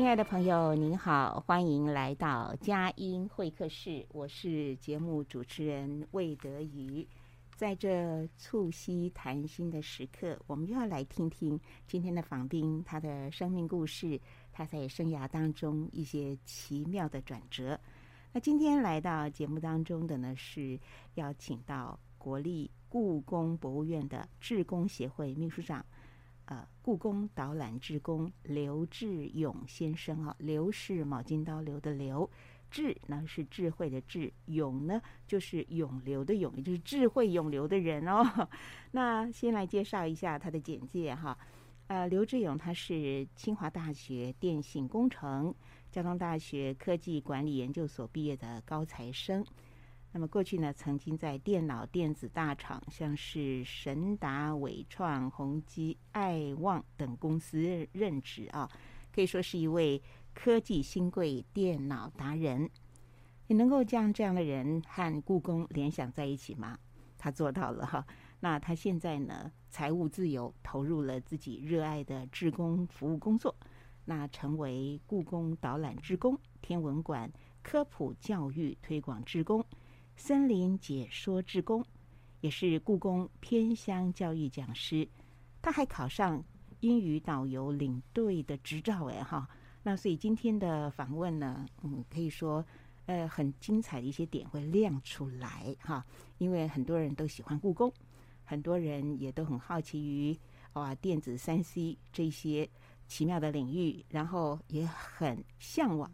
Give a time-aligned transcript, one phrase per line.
[0.00, 4.02] 亲爱的朋友，您好，欢迎来到佳音会客室。
[4.12, 7.06] 我是节目主持人魏德瑜。
[7.54, 14.18] 在这促膝谈心的时刻，我们又要来听听今天的访宾他的生命故事，
[14.50, 17.78] 他在生涯当中一些奇妙的转折。
[18.32, 20.80] 那今天来到节目当中的呢，是
[21.16, 25.84] 邀请到国立故宫博物院的志工协会秘书长。
[26.50, 32.28] 呃，故宫导览志工刘志勇先生啊，刘是卯金刀刘的刘，
[32.72, 38.48] 智呢是智慧的智，勇呢就是永流的勇，也就是智慧永流的人哦。
[38.90, 41.38] 那先来介绍一下他的简介哈。
[41.86, 45.54] 呃，刘志勇他是清华大学电信工程、
[45.92, 49.46] 交通大学科技管理研究所毕业的高材生。
[50.12, 58.68] 那么过去呢，曾经在电脑电子大厂，像是神达、伟创、宏基、爱旺等公司任职啊，
[59.14, 60.02] 可以说是一位
[60.34, 62.68] 科技新贵、电脑达人。
[63.46, 66.76] 你能够将这样的人和故宫联想在一起吗？
[67.16, 68.04] 他做到了哈。
[68.40, 73.54] 那他现在呢，财务自由，投入了自己热爱的志工服务工作，
[74.06, 77.30] 那成为故宫导览志工、天文馆
[77.62, 79.64] 科普教育推广志工。
[80.22, 81.82] 森林解说志工，
[82.42, 85.08] 也是故宫偏乡教育讲师。
[85.62, 86.44] 他还考上
[86.80, 89.48] 英语导游领队的执照，哎哈。
[89.82, 92.62] 那所以今天的访问呢，嗯，可以说
[93.06, 96.04] 呃很精彩的一些点会亮出来哈。
[96.36, 97.90] 因为很多人都喜欢故宫，
[98.44, 100.36] 很多人也都很好奇于
[100.74, 102.68] 哇电子三 C 这些
[103.08, 106.12] 奇妙的领域，然后也很向往。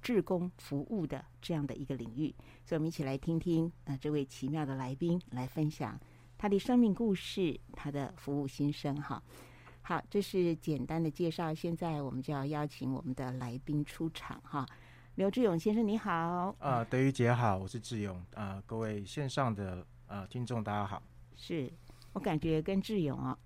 [0.00, 5.98] 志工服务的这样的一个领域，所以我们一起来听听呃这位奇妙的来宾来分享
[6.36, 9.22] 他的生命故事，他的服务心声哈。
[9.82, 14.66] 好，这是简单的介绍，现在我们就要邀请我们的来宾出场哈。
[15.14, 21.02] 刘志勇先生你好，啊、呃，德瑜姐好，我是志勇啊、呃，各位线上的呃听众大家好，
[21.34, 21.72] 是
[22.12, 23.36] 我感觉跟志勇啊。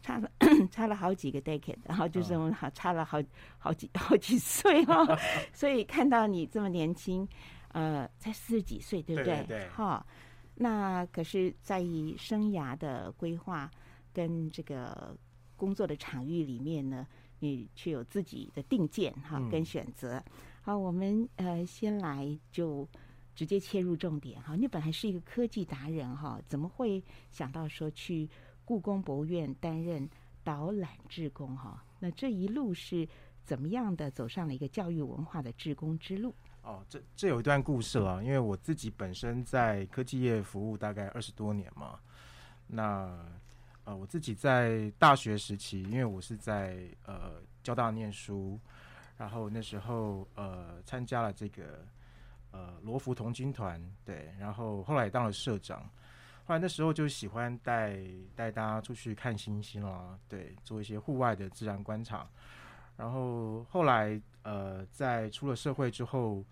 [0.00, 0.30] 差了
[0.70, 3.22] 差了好几个 decade，然后就是我们好差了好
[3.58, 5.18] 好几好几岁哦，
[5.52, 7.26] 所以看到你这么年轻，
[7.72, 9.36] 呃，才四十几岁，对不对？
[9.38, 9.68] 对，对，对。
[9.70, 10.06] 哈，
[10.54, 13.70] 那可是在于生涯的规划
[14.12, 15.16] 跟这个
[15.56, 17.06] 工作的场域里面呢，
[17.40, 20.22] 你却有自己的定见哈跟选择。
[20.62, 22.88] 好，我们呃先来就
[23.34, 24.54] 直接切入重点哈。
[24.54, 28.28] 你本来是一个科技达人哈，怎么会想到说去？
[28.68, 30.06] 故宫博物院担任
[30.44, 33.08] 导览志工哈，那这一路是
[33.42, 36.34] 怎么样的走上了一个教育文化的志工之路？
[36.62, 41.98] 哦，这这有一段故事了，因为我自己本身在科技业服务大概二十多年嘛。
[42.66, 43.18] 那
[43.84, 46.76] 呃，我自己在大学时期，因为我是在
[47.06, 48.60] 呃交大念书，
[49.16, 51.86] 然后那时候呃参加了这个
[52.50, 55.88] 呃罗浮童军团，对，然后后来也当了社长。
[56.48, 58.00] 后来那时候就喜欢带
[58.34, 62.26] 带大家出去看星星啦，对，做一些户外的自然观察。
[62.96, 66.42] 然后后来呃，在出了社会之后，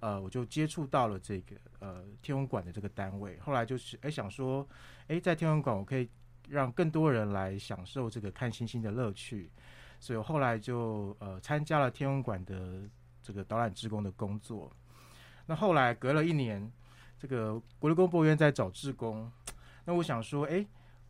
[0.00, 3.38] 呃，我就接触到了这个呃天文馆的这个单位。
[3.40, 4.66] 后来就是哎想说，
[5.08, 6.08] 哎在天文馆我可以
[6.48, 9.50] 让更多人来享受这个看星星的乐趣，
[10.00, 12.88] 所以我后来就呃参加了天文馆的
[13.22, 14.72] 这个导览职工的工作。
[15.44, 16.72] 那后来隔了一年。
[17.24, 19.32] 这个国立公博物院在找志工，
[19.86, 20.62] 那我想说，哎，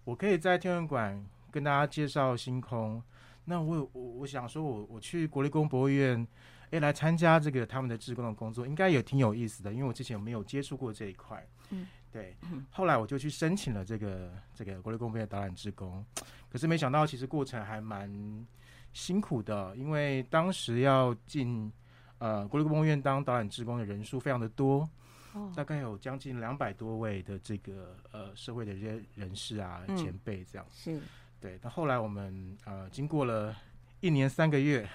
[0.05, 1.21] 我可以在天文馆
[1.51, 3.03] 跟大家介绍星空，
[3.47, 6.25] 那我我我想说我我去国立公博物院，
[6.71, 11.45] 哎，来参加这个他们的志工的工作，应该也挺有意思的，因为我之前没有接触过这一块。
[11.71, 12.37] 嗯，对。
[12.71, 16.07] 后来我就去申请了这个这个国立故宫博院导览志工，
[16.49, 18.47] 可是没想到其实过程还蛮
[18.93, 21.73] 辛苦的，因为当时要进
[22.19, 24.89] 呃国立故宫博院当导览志工的人数非常的多，
[25.35, 30.67] 哦，大概有将近两百多位的这个呃社会的这些人士啊、嗯、前辈这样。
[30.73, 30.99] 是。
[31.41, 33.55] 对，那后来我们呃经过了
[34.01, 34.89] 一年三个月，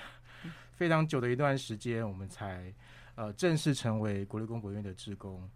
[0.74, 2.74] 非常久的一段时间，我们才
[3.14, 5.48] 呃正式成为国立故宫博物院的职工。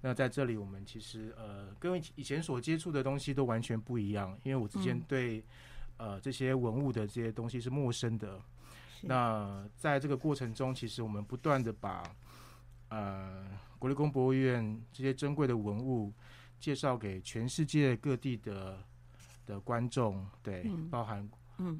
[0.00, 5.38] 那在这里，我们其实呃跟以前所接触的东西都完全不一样，因为我之前对、
[5.98, 8.40] 嗯、呃这些文物的这些东西是陌生的。
[9.02, 12.02] 那在这个过程中，其实我们不断的把
[12.88, 13.46] 呃
[13.80, 16.12] 国立故宫博物院这些珍贵的文物
[16.60, 18.78] 介绍给全世界各地的。
[19.46, 21.28] 的观众对，嗯、包含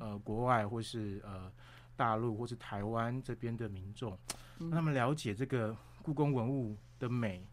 [0.01, 1.53] 呃国外或是呃
[1.95, 4.19] 大陆或是台湾这边的民众，
[4.59, 7.47] 嗯、让他们了解这个故宫文物的美。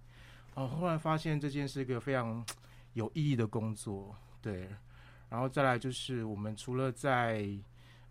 [0.55, 2.43] 哦、呃，后来发现这件是一个非常
[2.93, 4.67] 有意义的工作，对。
[5.29, 7.47] 然后再来就是我们除了在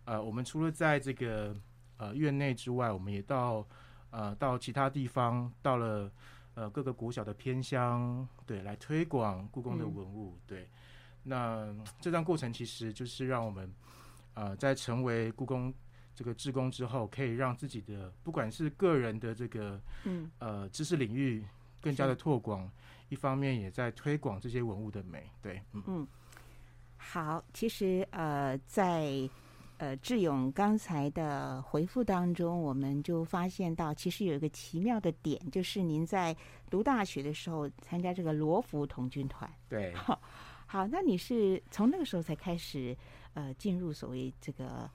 [0.05, 1.57] 呃我们除了在这个
[1.97, 3.67] 呃院内之外，我们也到
[4.17, 6.11] 呃到其他地方，到了
[6.55, 10.69] 呃各个国小的偏乡，对，来推广故宫的文物，嗯、对。
[11.23, 11.69] 那
[12.01, 13.71] 这段过程其实就是让我们，
[14.33, 15.75] 呃，在成为故宫
[16.15, 21.45] 这个志工之后，可以让自己的不管是个人的这个，嗯，呃，知识领域
[21.83, 22.71] 更加的拓广，
[23.11, 25.29] 一方面也在推广这些文物的美。
[25.43, 26.09] 对，嗯，嗯
[26.97, 29.29] 好，其实呃，在
[29.79, 36.37] 呃志勇刚才的回复当中，我们就发现到，其实有一个奇妙的点，就是您在
[36.71, 39.51] 读大学的时候参加这个罗浮童军团。
[39.69, 39.95] 对。
[40.69, 42.97] 好，那你是从那个时候才开始
[43.35, 44.91] 呃进入所谓这个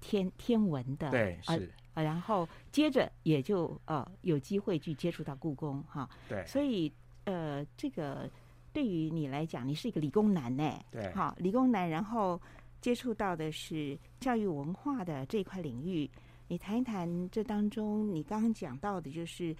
[0.00, 6.90] 天天文的对是啊，然后接着也就呃有机会去接触到故宫哈对，所以
[7.24, 8.30] 呃这个
[8.72, 12.40] 对于你来讲，你是一个理工男呢对，好理工男，然后
[12.80, 16.10] 接触到的是教育文化的这块领域，
[16.48, 19.54] 你谈一谈这当中你刚刚讲到的就是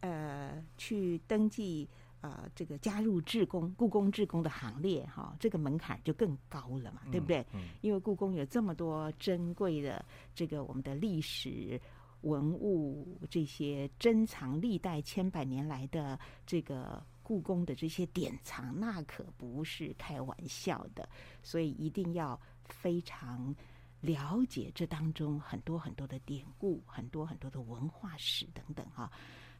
[0.00, 1.88] 呃去登记。
[2.22, 7.44] 呃，这个加入志工、故宫志工的行列，哈，这个门槛就更高了嘛，对不对？
[7.52, 11.80] 嗯，因为故宫有这么多珍贵的这个我们的历史
[12.20, 16.16] 文物，这些珍藏历代千百年来的
[16.46, 21.08] 这个故宫的这些典藏，那可不是开玩笑的，
[21.42, 22.40] 所以一定要
[22.72, 23.54] 非常
[24.00, 29.10] 了解这当中很多很多的典故，很多很多的文化史等等哈。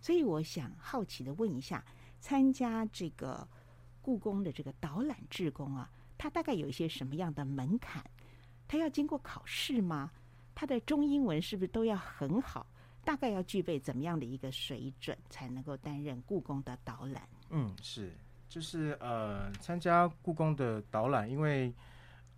[0.00, 1.84] 所以我想好奇的问一下。
[2.24, 3.44] 参加这个
[4.00, 8.00] 故宫的这个导览志工啊，他大概有一些什么样的门槛？
[8.68, 10.08] 他要经过考试吗？
[10.54, 12.64] 他的中英文是不是都要很好？
[13.04, 17.28] 大概要具备怎么样的一个水准，才能够担任故宫的导览？
[17.50, 18.14] 嗯，是，
[18.48, 21.74] 就是呃，参加故宫的导览，因为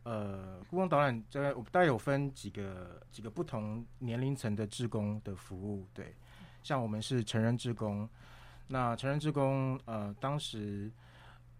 [0.04, 6.14] 呃，故宫导览这我大概有分几个几个不同年龄层的志工的服务，对，
[6.62, 8.08] 像我们是成人志工。
[8.66, 10.90] 那成人志工，呃，当时，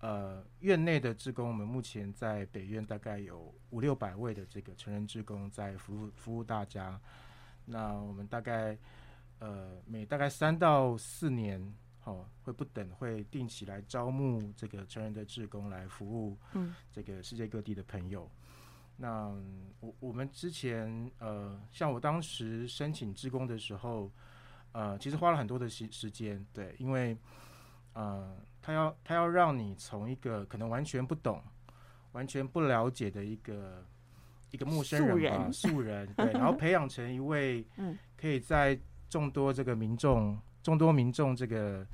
[0.00, 6.98] 呃，院内的职工，我们目前在北院大概有五六百位的这个成人志工在服务服务大家。
[7.66, 8.76] 那我们大概，
[9.38, 11.74] 呃，每大概三到四年，
[12.04, 18.30] 哦，会不等会定期来招募这个成人的志工来服务，嗯，这个世界各地的朋友。
[18.96, 24.10] 嗯、那我我们之前，呃，像我当时申请志工的时候。
[24.76, 27.16] 呃，其实花了很多的时时间，对，因为，
[27.92, 31.40] 呃，他要他要让你从一个可能完全不懂、
[32.10, 33.86] 完全不了解的一个
[34.50, 37.64] 一个陌生人吧，素人，素人，对， 然后培养成一位，
[38.16, 38.76] 可以在
[39.08, 41.86] 众多这个民众、众多民众这个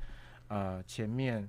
[0.48, 1.46] 呃前面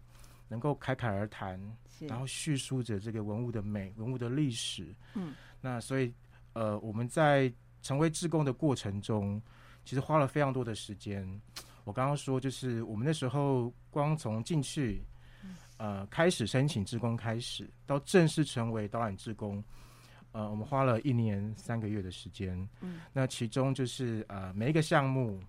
[0.50, 1.58] 能够侃侃而谈，
[2.00, 6.13] 然后叙述着这个文物的美、文物的历史，嗯，那所以
[6.51, 7.50] 呃，我们在
[7.82, 9.42] 成为志工的过程中。
[9.84, 11.28] 其实花了非常多的时间。
[11.86, 15.04] 我刚刚说，就是我们那时候光从进去，
[15.78, 19.62] 呃，开始申请志工开始，到正式成为导览志工，
[20.34, 22.56] 呃，我们花了一年三个月的时间。
[22.82, 25.42] 嗯，那其中就是呃每一个项目，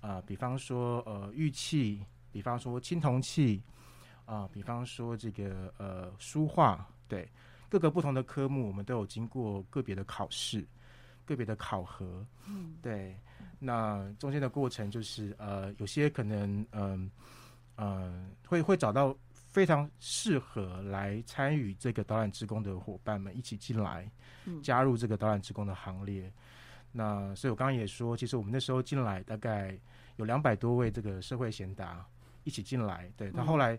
[0.00, 3.62] 啊，比方说呃玉器，比方说青铜器，
[4.24, 7.28] 啊，比方说这个呃书画，对，
[7.68, 10.66] 各个不同的科目，我们都有经过个别的考试。
[11.28, 13.14] 个别的考核，嗯，对，
[13.58, 17.10] 那中间的过程就是，呃，有些可能，嗯、
[17.76, 24.10] 呃，呃，会会找到非常适合来参与这个导览职工的伙伴们一起进来，
[24.62, 26.32] 加入这个导览职工的行列。
[26.92, 29.78] 嗯、那所以我刚刚也说，其实我们那时候进来大概
[30.16, 32.04] 有两百多位这个社会贤达
[32.44, 33.78] 一起进来，对，到后来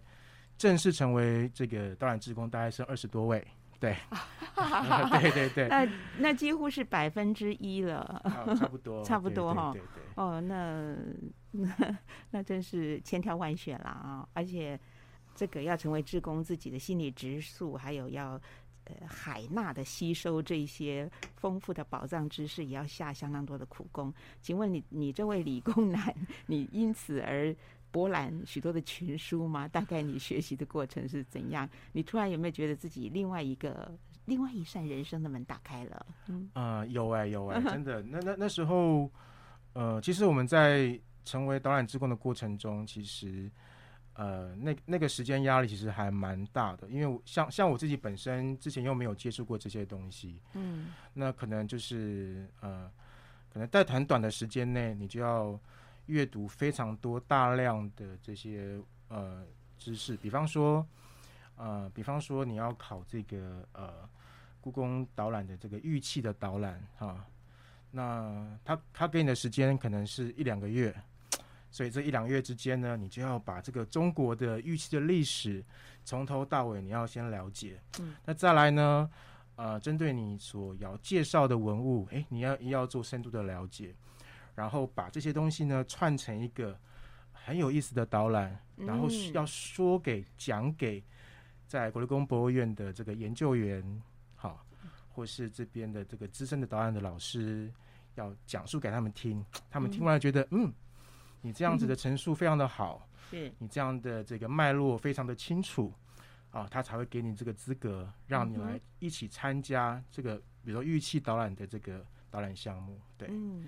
[0.57, 3.45] 正式成为这个导览职工，大概是二十多位。
[3.79, 3.95] 对，
[5.21, 9.71] 对对对，那那几乎是百分之一了，哦，差不多，差不多哈。
[9.71, 10.93] 对对，哦，那
[11.51, 11.97] 那
[12.29, 14.27] 那真是千挑万选了啊！
[14.33, 14.77] 而且
[15.33, 18.37] 这个要成为志工，自己的心理直素，还有要
[18.89, 24.13] 呃海纳的吸收这些丰富的宝藏知识，也要下相当多的苦功。
[24.41, 26.15] 请问你，你这位理工男，
[26.47, 27.55] 你因此而？
[27.91, 29.67] 博览许多的群书吗？
[29.67, 31.67] 大概你学习的过程是怎样？
[31.91, 33.91] 你突然有没有觉得自己另外一个、
[34.25, 36.05] 另外一扇人生的门打开了？
[36.27, 38.03] 嗯，呃、有哎、欸，有哎、欸， 真的。
[38.03, 39.09] 那那那时候，
[39.73, 43.49] 呃，其实我们在成为导览志工的过程中，其实，
[44.13, 52.91] 呃，那那个时间压力其实还蛮大的，因为像像我自己本身之前又没有接触过这些东西，嗯，那可能就是呃，
[53.53, 55.59] 可能在很短的时间内，你就要。
[56.09, 59.45] 阅读非常多大量的这些呃
[59.77, 60.83] 知识，比方说
[61.55, 64.09] 呃，比方说你要考这个呃
[64.59, 67.23] 故宫导览的这个玉器的导览哈，
[67.91, 70.91] 那他他给你的时间可能是一两个月，
[71.71, 75.63] 所以这一两个月之间呢，你就要把这个中国的预期的历史
[76.03, 77.79] 从头到尾你要先了解。
[77.99, 79.09] 嗯，那再来呢，
[79.55, 83.93] 呃，针对你所要介绍的文物，诶，你要也要做深度的了解。
[84.55, 86.77] 然后把这些东西呢串成一个
[87.31, 91.01] 很有意思的导览，然后要说给讲给
[91.65, 94.01] 在国立故宫博物院的这个研究员，
[94.35, 94.65] 好，
[95.13, 97.71] 或是这边的这个资深的导览的老师，
[98.15, 99.45] 要讲述给他们听。
[99.69, 100.73] 他们听完了觉得，嗯，
[101.41, 105.93] 你这样子的陈述非常的好，是你这样的这个脉络非常的清楚，
[106.51, 113.27] 啊，他才会给你这个资格，让你来一起参加这个，比如说玉器导览的这个导览项目，对。
[113.31, 113.65] 嗯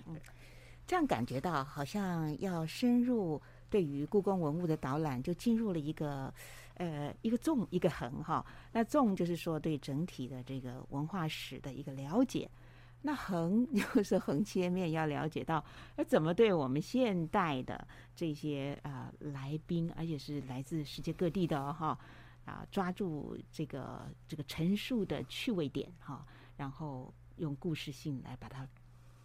[0.88, 6.34] 这样感觉到好像要深入对于故宫文物的导览，就进入了一个
[6.74, 8.46] 呃一个纵一个横哈。
[8.74, 12.50] 那纵就是说对整体的这个文化史的一个了解，
[13.02, 15.64] 那横 就是横切面要了解到，
[15.96, 21.98] 那怎么对我们现代的这些啊、呃、来宾，而且是来自世界各地的哈
[22.46, 26.26] 啊，抓住这个这个陈述的趣味点哈，
[26.58, 28.68] 然后用故事性来把它。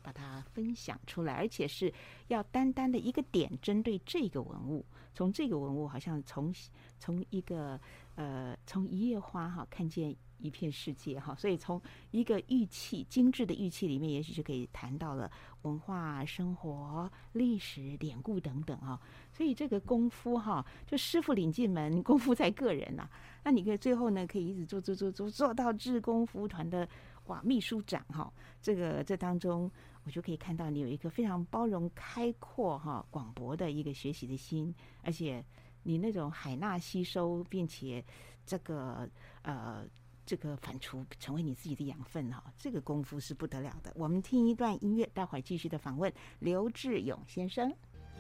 [0.03, 1.93] 把它分享出来，而且是
[2.29, 6.55] 要单单的一个点针对这个文物，从这个文物好像从
[7.01, 7.77] 从一个
[8.15, 15.31] 呃从一叶花哈看见一片世界哈，所以从一个玉器精致的玉器里面，也许就可以谈到了
[15.63, 19.01] 文化、生活、历史、典故等等哈。
[19.33, 23.09] 所以这个功夫哈，就师傅领进门，功夫在个人呐、
[23.45, 26.89] 那你可以最后呢，可以一直做做做做做到志工服务团的
[27.27, 28.33] 哇秘书长哈。
[28.61, 29.71] 这个这当中。
[30.07, 35.45] 我就可以看到你有一个非常包容、开阔、哈广博的一个学习的心，而且
[35.83, 38.05] 你那种海纳吸收，并且
[38.45, 39.11] 这个
[39.43, 39.85] 呃
[40.27, 43.93] 这个反刍成为你自己的养分哈，这个功夫是不得了的。
[43.95, 47.73] 我们听一段音乐，待会儿继续的访问刘志勇先生。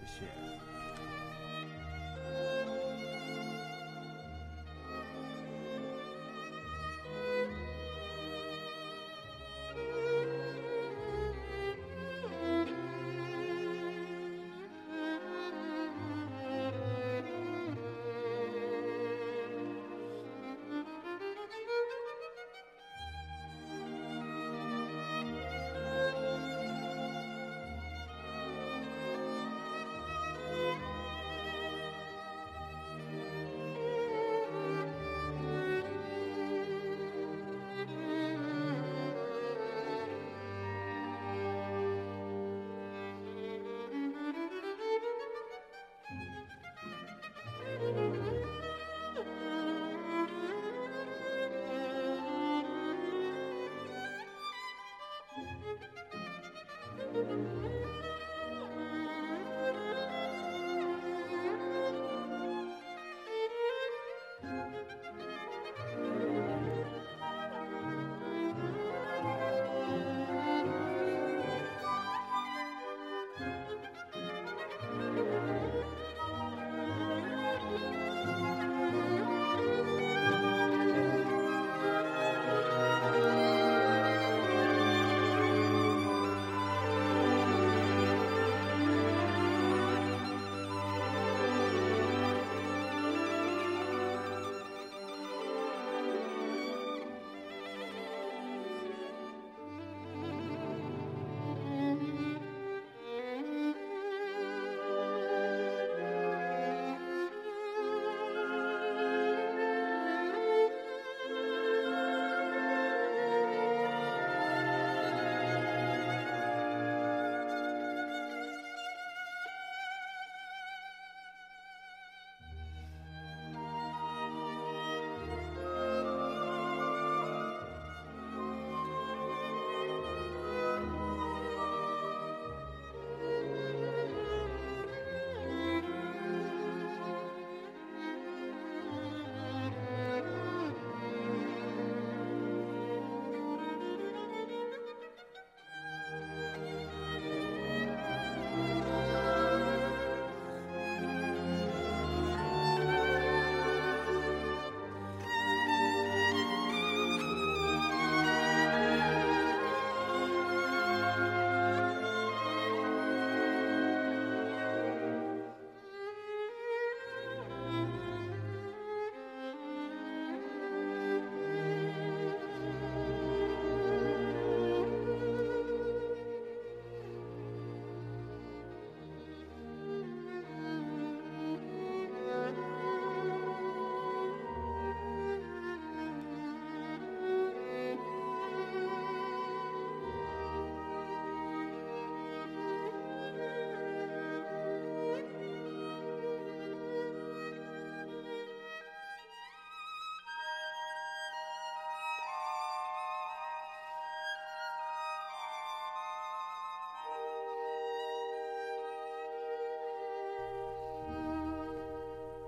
[0.06, 0.75] 谢谢。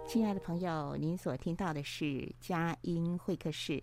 [0.08, 3.82] 亲爱的朋友，您所听到的是佳音会客室。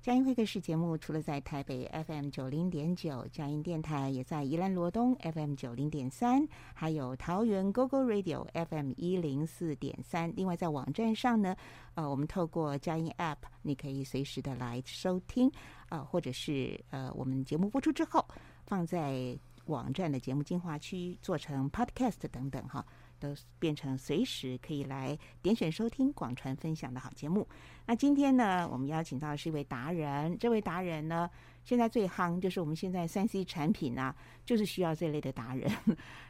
[0.00, 10.32] 佳音会客室节目除了在台北 FM 九零点九佳音电台，也在宜兰罗东 FM 九零点三，还有桃园 GoGo Radio FM 一零四点三。
[10.34, 11.54] 另外在网站上呢，
[11.94, 15.50] 呃，我们透过佳音 App，你可以随时的来收听
[15.90, 18.26] 啊、呃，或者是呃，我们节目播出之后
[18.64, 22.82] 放在网站的节目精华区，做成 Podcast 等等哈。
[23.18, 27.46] 都变成随时可以来点选收听、广传分享的好节目。
[27.86, 30.36] 那今天呢，我们邀请到的是一位达人。
[30.38, 31.28] 这位达人呢，
[31.64, 35.70] 现在最夯就是我们现在三 C 产品啊，就是需要这类的达人。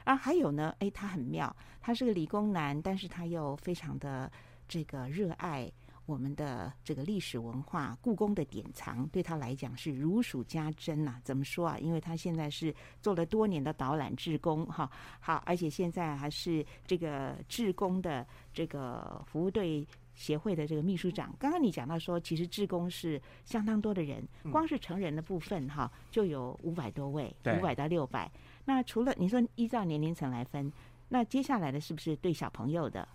[0.05, 4.31] 啊，还有呢，哎，他很妙，他是个理工男，但是他又非常的
[4.68, 5.70] 这个热爱。
[6.09, 11.21] 我们的这个历史文化，故宫的典藏对他来讲是如数家珍呐。
[11.23, 11.77] 怎么说啊？
[11.79, 14.90] 因为他现在是做了多年的导览志工，哈，
[15.21, 21.31] 好，而且现在还是这个志工的这个服务队协会的这个秘书长。
[21.38, 28.33] 刚刚你讲到说，其实志工是相当多的人，光是成人的部分哈，就有五百多位，五百到六百。
[28.64, 30.73] 那除了你说依照年龄层来分，
[31.11, 33.07] 那接下来的是不是对小朋友的？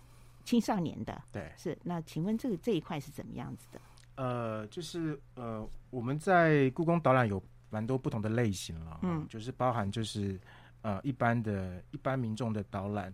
[0.44, 1.78] 青少年的，对，是。
[1.84, 3.80] 那请问这个这一块是怎么样子的？
[4.16, 10.40] 呃，就是呃，我们在故宫导览有蛮多不同的类型了，嗯，就是包含就是
[10.82, 13.12] 呃一般的一般民众的导览，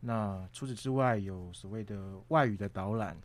[0.00, 3.16] 那除此之外有所谓的外语的导览，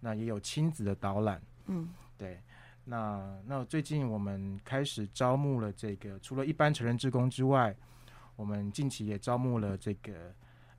[0.00, 2.38] 那也有亲子的导览，嗯，对。
[2.84, 7.74] 那那最近我们开始招募了这个，除了一般成人职工之外，
[8.34, 10.34] 我们近期也招募了这个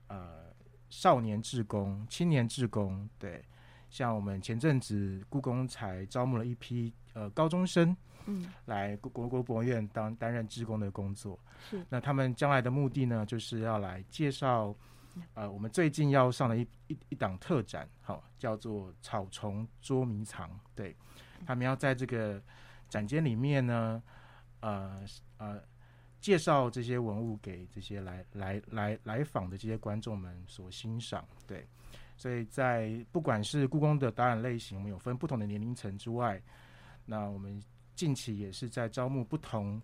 [0.07, 0.52] 呃。
[0.95, 3.43] 少年志工、青年志工，对，
[3.89, 11.37] 像我们前阵子故宫才招募了一批呃高中生，嗯，来国国博物院当担任志工的工作。
[11.67, 14.73] 是，那他们将来的目的呢，就是要来介绍，
[15.33, 20.47] 呃，我们最近要上的一一一档特展，好，叫做草丛捉迷藏。
[20.75, 20.95] 对，
[21.43, 22.39] 他们要在这个
[22.87, 24.03] 展间里面呢，
[24.59, 25.03] 呃
[25.37, 25.59] 呃。
[26.23, 31.67] 介绍这些文物给这些来来来来访的这些观众们所欣赏，对，
[32.15, 36.41] 所以在不管是故宫的导览类型，我们有分不同的年龄层之外，
[37.05, 37.61] 那我们
[37.93, 39.81] 近期也是在招募不同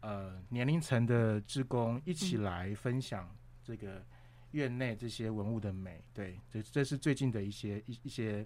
[0.00, 4.04] 呃年龄层的职工一起来分享这个
[4.50, 8.44] 院内这些文物的美，对，这这是最近的一些一一些。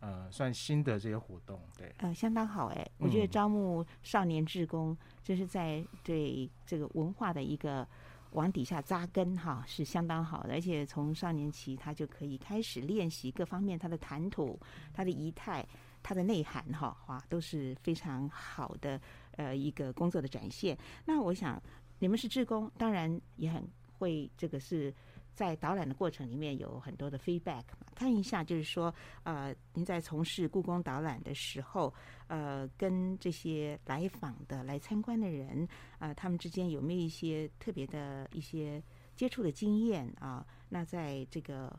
[0.00, 7.84] 呃，算新的这些活动，对，呃，相当好哎，我觉得招募少年志工，就是在对这个文化的一个
[8.30, 14.56] 往底下扎根哈，是相当好的，而且从少年期他就可以开始练习各方面他的谈吐、
[14.94, 15.66] 他的仪态、
[16.00, 19.00] 他的内涵哈，哇，都是非常好的
[19.32, 20.78] 呃一个工作的展现。
[21.04, 21.60] 那我想
[21.98, 24.94] 你们是志工，当然也很会这个是。
[25.38, 27.62] 在导览的过程里面有很多的 feedback，
[27.94, 31.94] 看一下就是说，呃，您在从事故宫导览的时候，
[32.26, 35.62] 呃，跟这些来访的、来参观的人，
[36.00, 38.82] 啊、呃，他们之间有没有一些特别的一些
[39.14, 40.44] 接触的经验啊？
[40.68, 41.72] 那在这个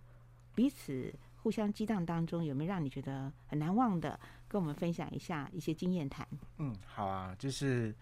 [0.55, 4.17] 彼此互相激荡当中，有没有让你觉得很难忘的？
[4.47, 6.25] 跟我们分享一下一些经验谈。
[6.59, 7.93] 嗯，好啊，就是。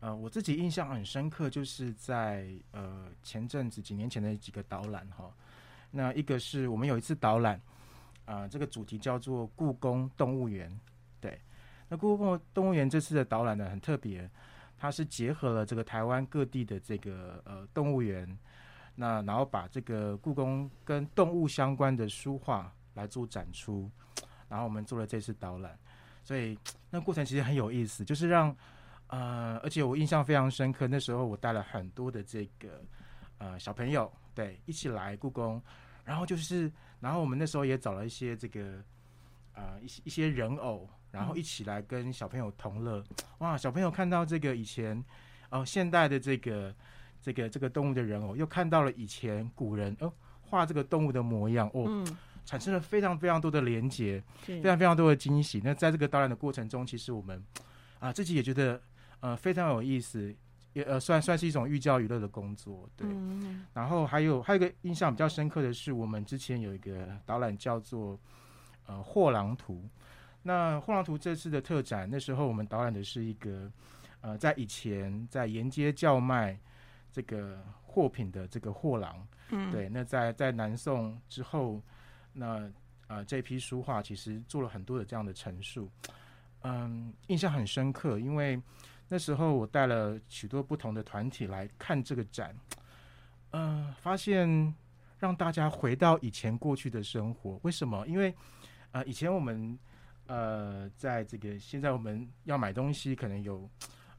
[0.00, 5.32] 呃，我自己印象很深刻，就是在呃前阵子几年前的几个导览哈。
[5.90, 7.56] 那一个是我们有一次导览，
[8.26, 10.70] 啊、呃，这个主题叫做故宫动物园。
[11.18, 11.40] 对，
[11.88, 14.30] 那故宫动物园这次的导览呢很特别，
[14.76, 18.38] 它是结合了这个台湾各地的这个呃动物园，
[18.94, 23.90] 那然后把这个故宫跟动物相关的书画来做展出，
[24.46, 25.76] 然后我们做了这次导览，
[26.22, 26.56] 所以
[26.90, 28.54] 那过程其实很有意思，就是让。
[29.08, 32.82] 呃，而且我印象非常深刻，那时候我带了很多的这个
[33.38, 35.62] 呃小朋友，对，一起来故宫，
[36.04, 38.82] 然后就是，然后我们那时候也找了一些这个
[39.54, 43.00] 呃一些一些人偶，然后一起来跟小朋友同乐。
[43.38, 44.98] 哇，小朋友看到这个以前
[45.50, 46.74] 哦、呃、现代的这个
[47.22, 52.04] 这个这个动物的人偶，又看到了以前古人哦画这个动物的模样，哦，嗯、
[52.44, 55.62] 产生了非常非常多的连结，非常非常多的惊喜。
[55.62, 57.38] 那在这个导览的过程中，其实我们
[58.00, 58.82] 啊、呃、自己也觉得。
[59.20, 60.32] 呃，非常有意思，
[60.74, 63.08] 也呃算算是一种寓教于乐的工作，对。
[63.10, 68.20] 嗯、然后还有还有一个印象比较深刻的是，我们之前有一个导览叫做
[68.86, 69.88] 呃货郎图。
[70.42, 73.72] 那货郎图这次的特展，那时候我们导览的是一个
[74.20, 76.56] 呃在以前在沿街叫卖
[77.10, 79.26] 这个货品的这个货郎。
[79.48, 79.72] 嗯。
[79.72, 81.82] 对，那在在南宋之后，
[82.34, 82.70] 那
[83.08, 85.90] 呃这批书画其实做了很多的这样的陈述，
[86.62, 88.60] 嗯，印象很深刻，因为。
[89.08, 92.54] 那时候我带了许多不同的团体来看这个展，
[93.50, 94.74] 嗯、呃，发现
[95.18, 97.58] 让大家回到以前过去的生活。
[97.62, 98.06] 为什么？
[98.06, 98.34] 因为
[98.90, 99.78] 呃，以前我们
[100.26, 103.68] 呃，在这个现在我们要买东西，可能有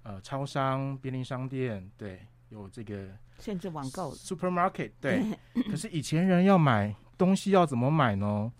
[0.03, 5.21] 呃超商、便利商店，对，有这个甚至网购 supermarket，对。
[5.69, 8.51] 可是以前人要买东西要怎么买呢？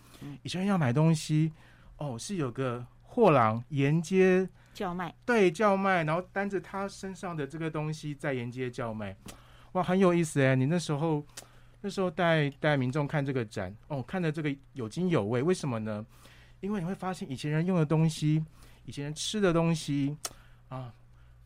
[0.44, 1.54] 以前人要买东西，
[1.98, 9.18] 哦，是有个货郎沿街叫卖，对，叫卖，然后担着他身上的这个东西在沿街叫卖，
[9.72, 10.56] 哇，很有意思哎！
[10.56, 11.26] 你那时候
[11.82, 16.06] 那时候带带民众看这个展，哦，看的这个有津有味，为什么呢？
[16.60, 18.46] 因为你会发现以前人用的东西，
[18.86, 20.16] 以前人吃的东西，
[20.70, 20.94] 啊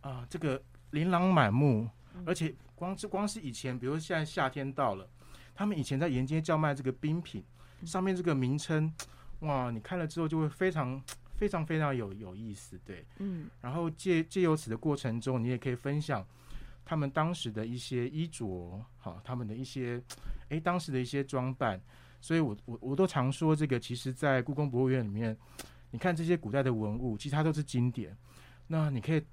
[0.01, 1.87] 啊，这个琳琅满目，
[2.25, 5.07] 而且光是光是以前，比如现在夏天到了，
[5.55, 7.41] 他们以前在沿街叫卖这个冰品。
[7.85, 8.93] 上面这个名称，
[9.39, 11.01] 哇，你看了之后就会非常
[11.41, 16.23] 非常非常有有意思，对，嗯，然后借借由此的过程中，你也可以分享
[16.85, 19.99] 他们当时的一些衣着，好，他们的一些，
[20.49, 21.81] 哎，当时的一些装扮，
[22.19, 25.35] 所以我我我都常说，这个其实，在故宫博物院里面，
[25.89, 28.15] 你看这些古代的文物，其实它都是经典，
[28.67, 29.25] 那你可以，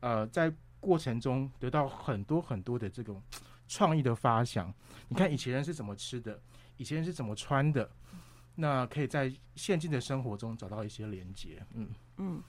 [0.00, 3.22] 呃，在过程中得到很多很多的这种
[3.68, 4.70] 创意的发想，
[5.08, 6.38] 你看以前人是怎么吃的。
[6.78, 7.88] 以前人是怎么穿的？
[8.54, 11.64] 那可以在现今的生活中找到一些连接。
[11.74, 12.42] 嗯嗯，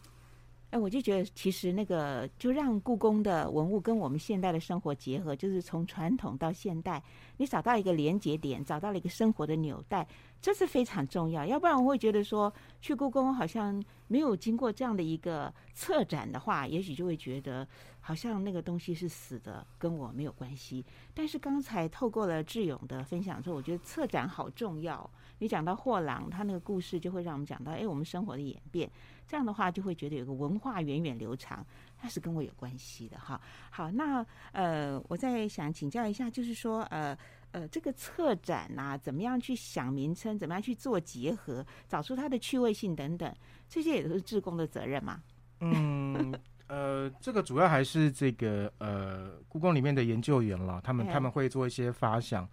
[0.71, 7.01] 哎，我就觉得其实那个就让故宫的文物跟我们现代的生活结合，就是从传统到现代，
[7.37, 10.07] 你找到一个连接点，找到了一个生活的纽带，
[10.41, 11.45] 这是非常重要。
[11.45, 17.67] 要不然我会觉得说去故宫好像没有经过这样的一个策展的话，也许就会觉得。
[18.05, 20.85] 好像那个东西是死的，跟我没有关系。
[21.13, 25.09] 但是刚才透过了志勇的分享之后，我觉得策展好重要。
[25.43, 28.89] 你讲到货郎，他那个故事就会让我们讲到，哎，我们生活的演变。
[29.27, 31.65] 这样的话，就会觉得有个文化源远流长，
[31.97, 33.39] 它是跟我有关系的哈。
[33.69, 37.17] 好，那呃，我再想请教一下，就是说，呃
[37.51, 43.35] 呃，这个策展啊，怎么样去想名称，怎么样去做结合，找出它的趣味性等等，
[43.67, 45.21] 这些也都是志工的责任嘛？
[45.59, 46.33] 嗯。
[46.67, 52.47] 呃，这个主要还是这个呃，故宫里面的研究员了，他们他们会做一些发想。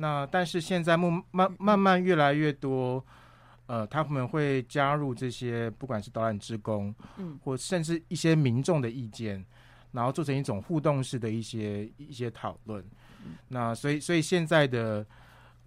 [0.00, 3.04] 那但是现在慢慢慢慢越来越多，
[3.66, 9.44] 呃，他们会加入这些不管是导览职工，嗯，或甚至一些民众的意见，
[9.90, 12.84] 然后做成一种互动式的一些一些讨论。
[13.48, 15.04] 那所以所以现在的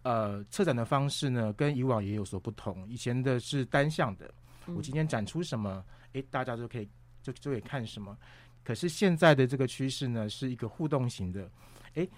[0.03, 2.87] 呃策展的方式呢，跟以往也有所不同。
[2.87, 4.33] 以前的是单向的，
[4.67, 6.89] 我今天展出什么，哎，大家都可以。
[7.23, 8.17] 就就可以看什么，
[8.63, 11.47] 可是现在的这个趋势呢，是一个互动型的。
[11.93, 12.09] 诶，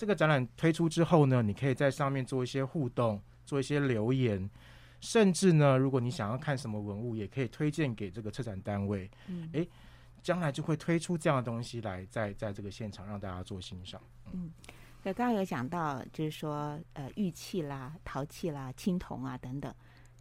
[0.00, 4.48] 这个展览推出之后呢，你可以在上面做一些互动，做一些留言，
[4.98, 9.10] 甚至呢，如果你想要看什么文物，也可以推荐给这个策展单位。
[9.26, 9.68] 嗯，诶，
[10.22, 14.00] 将来就会推出这样的东西来，在在这个现场让大家做欣赏。
[14.32, 14.50] 嗯，
[15.02, 19.70] 那刚刚有讲到，就是说，呃，玉器啦、陶器啦、青铜啊等等。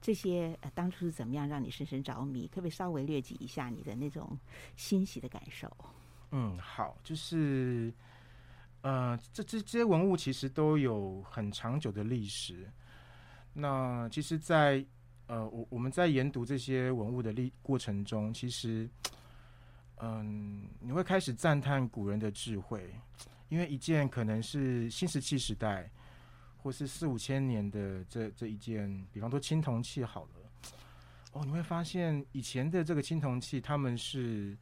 [0.02, 2.48] 这些呃，当初是怎么样让你深深着迷？
[2.48, 4.38] 可不可以稍微略举一下你的那种
[4.76, 5.72] 欣喜的感受？
[6.32, 7.94] 嗯，好，就是
[8.82, 12.72] 呃，这这这些文物其实都有很长久的历史。
[13.54, 14.86] 那其实在，
[15.28, 18.90] 呃，我我们在研读这些文物的历过程中，其实
[19.98, 22.94] 嗯、你会开始赞叹古人的智慧，
[23.50, 25.90] 因为一件可能是新石器时代。
[26.62, 30.72] 或是四五千年的这这一件，比方说青铜器好了，
[31.32, 34.58] 哦，你会发现以前的这个青铜器，他们是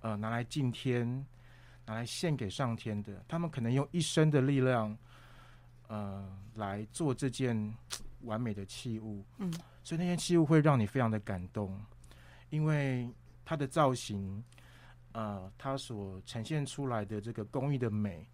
[0.00, 1.26] 呃拿来敬天，
[1.86, 3.24] 拿来献给上天的。
[3.26, 4.96] 他们可能用一生的力量，
[5.88, 7.74] 呃，来做这件
[8.22, 9.24] 完美的器物。
[9.38, 9.50] 嗯，
[9.82, 11.80] 所以那件器物会让你非常的感动，
[12.50, 13.08] 因为
[13.44, 14.44] 它的造型，
[15.12, 18.28] 呃，它所呈现出来的这个工艺的美，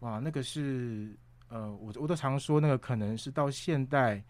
[0.00, 1.16] 哇，那个是。
[1.52, 4.22] 呃，我我都常说，那个可能是到现代，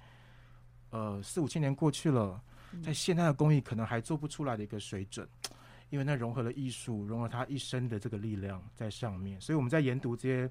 [0.89, 2.43] 呃，四五千年过去了，
[2.83, 5.29] 在现代的工艺可能还做不出来的一个水准，
[5.91, 9.41] 因为那融合了艺术，融合他一生的这个力量在上面。
[9.41, 10.51] 所以我们在研读这些，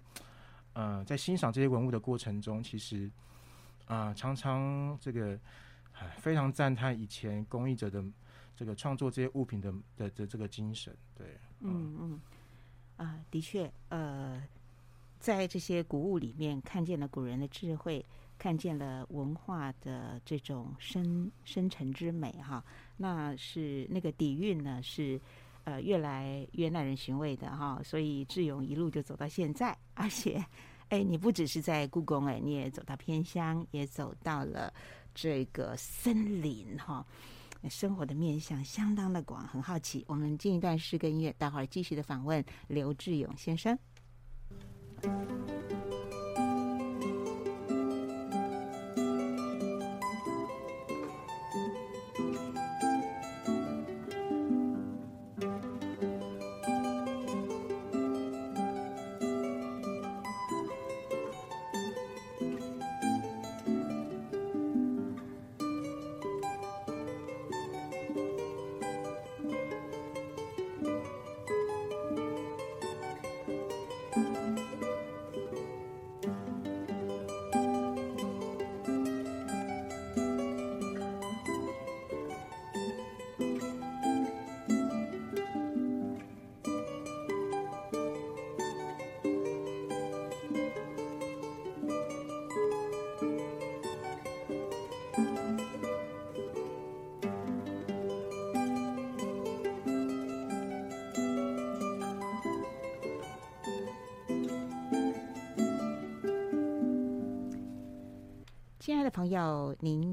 [0.73, 3.09] 呃，在欣赏这些文物的过程中，其实
[3.85, 5.39] 啊、呃，常常这个
[6.17, 8.03] 非常赞叹以前工艺者的
[8.55, 10.95] 这个创作这些物品的的的这个精神。
[11.15, 12.21] 对，嗯嗯，
[12.97, 14.43] 啊、呃，的确，呃。
[15.19, 18.05] 在这些古物里面，看见了古人的智慧，
[18.39, 22.63] 看见了文化的这种深深沉之美，哈，
[22.95, 25.19] 那是那个底蕴呢，是
[25.65, 27.81] 呃越来越耐人寻味的，哈。
[27.83, 30.43] 所以志勇一路就走到现在，而且，
[30.87, 34.73] 哎，你不只是在故宫，哎，你也走到偏乡，也走到了
[35.13, 37.05] 这个森林，哈。
[37.69, 40.01] 生活的面向相当的广，很好奇。
[40.07, 43.77] 我们进一段诗歌音乐，待会儿继续的访问刘志勇先生。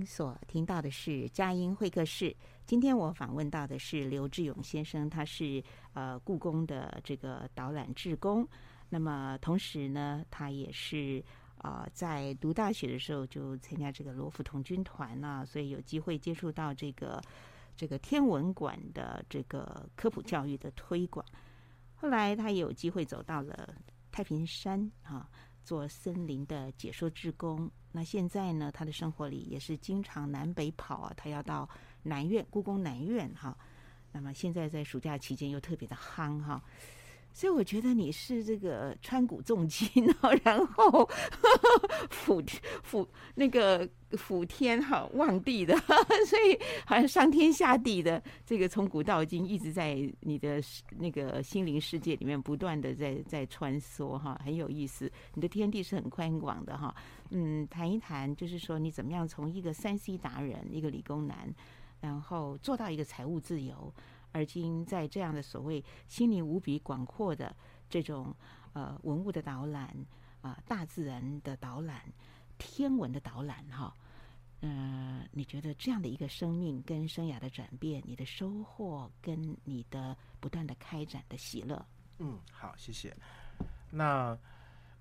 [0.07, 2.35] 所听到的是佳音会客室。
[2.65, 8.47] 今天我访问到的是刘志勇先生，他是呃故宫的这个导览志工。
[8.89, 11.23] 那么同时呢，他也是
[11.59, 17.21] 啊、在读大学的时候就参加这个罗浮童军团啊，所以有机会接触到这个
[17.75, 21.27] 这个天文馆的这个科普教育的推广。
[21.97, 23.75] 后来他也有机会走到了
[24.13, 25.29] 太平山啊。
[25.67, 31.69] 做森林的解说志工，那现在呢，他的生活里也是经常南北跑啊，他要到
[32.05, 33.59] 南苑故宫南苑哈。
[34.13, 36.63] 那么现在在暑假期间又特别的夯哈。
[37.37, 39.87] 所以我觉得你是这个川古重今，
[40.43, 41.07] 然后
[42.09, 42.43] 辅
[42.83, 45.77] 辅那个辅天哈望地的，
[46.27, 50.63] 所以好像上天下地的这个从古到今一直在你的
[50.99, 55.13] 那个心灵世界里面不断的在在穿梭哈，很有意思。
[55.35, 56.95] 你的天地是很宽广的哈。
[57.29, 61.55] 嗯，谈一谈就是说你怎么样从一个三 C 达人，一个理工男，
[62.01, 63.93] 然后做到一个财务自由。
[64.37, 67.57] 而今在这样的所谓心灵无比广阔的
[67.89, 68.35] 这种
[68.75, 69.97] 呃文物的导览
[70.43, 72.03] 啊、大自然的导览、
[72.59, 73.95] 天文的导览哈，
[74.61, 81.83] 嗯、你觉得这样的一个生命跟生涯的转变，你的收获跟你的不断的开展的喜乐？
[82.19, 83.17] 嗯，好，谢谢。
[83.91, 84.39] 那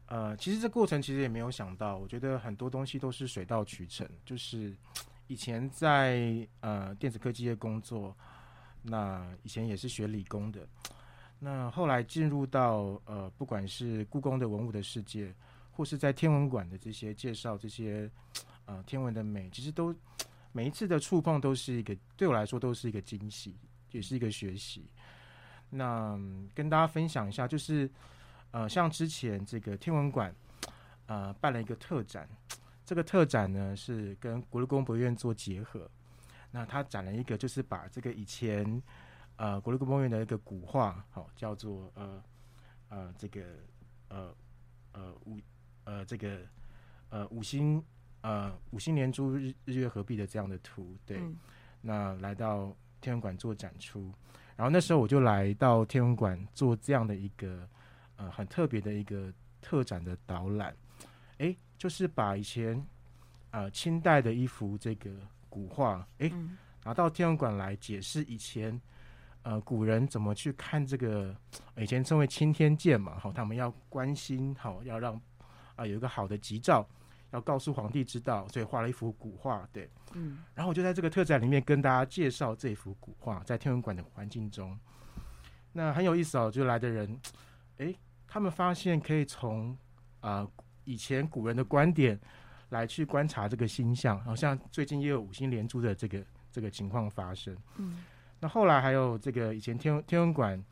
[0.07, 4.09] 呃，其实这过程其实也没有想到，我觉得很多东西都是水到渠成。
[4.23, 4.73] 就是
[5.27, 8.15] 以前在呃电子科技业工作。
[8.87, 10.67] 那以前也是学理工的，
[11.39, 15.33] 那后来进入到呃，不管是故宫的文物的世界，
[15.71, 18.07] 或是在天文馆的这些介绍这些
[18.65, 19.93] 呃天文的美，其实都
[20.51, 23.55] 每一次的触碰都是一个对我来说都是一个惊喜，
[23.91, 24.85] 也是一个学习。
[25.71, 26.15] 那、
[26.53, 27.89] 跟大家分享一下，就是
[28.51, 30.33] 呃，像之前这个天文馆
[31.07, 32.29] 呃办了一个特展，
[32.85, 35.89] 这个特展呢是跟国立故宫博物院做结合。
[36.55, 38.81] 那他展了一个，就是把这个以前，
[39.35, 42.23] 呃，国立故宫院的一个古画，好、哦，叫做呃
[42.87, 43.41] 呃这个
[44.07, 44.33] 呃
[44.93, 45.37] 呃五
[45.83, 46.39] 呃这个
[47.09, 47.83] 呃五星
[48.21, 51.35] 呃五星连珠日日月合璧的这样的图，对，嗯、
[51.81, 54.13] 那来到天文馆做展出，
[54.55, 57.67] 然后那时候我就来到天文馆做这样的一个
[58.15, 60.73] 呃很特别的一个特展的导览，
[61.39, 62.81] 哎，就是把以前
[63.51, 65.11] 呃清代的一幅这个。
[65.55, 66.29] 古画，哎，
[66.83, 68.77] 拿到天文馆来解释以前，
[69.43, 71.33] 呃，古人怎么去看这个，
[71.77, 76.85] 以前称为青天剑嘛，好，他们要关心，好，要让啊、呃、有一个好的吉兆，
[77.31, 84.77] 要告诉皇帝知道，所以画了一幅古画，对，嗯，然后我就在这个特展里面跟大家介绍这幅古画，在天文馆的环境中，
[85.71, 87.17] 那很有意思哦，就来的人，
[87.77, 87.95] 哎，
[88.27, 89.71] 他们发现可以从
[90.19, 90.51] 啊、呃、
[90.83, 92.19] 以前古人的观点。
[92.69, 97.55] 来去观察这个星象，好像最近也有五星连珠的这个这个情况发生。
[97.77, 98.03] 嗯，
[98.39, 100.63] 那后来还有这个以前天天文馆，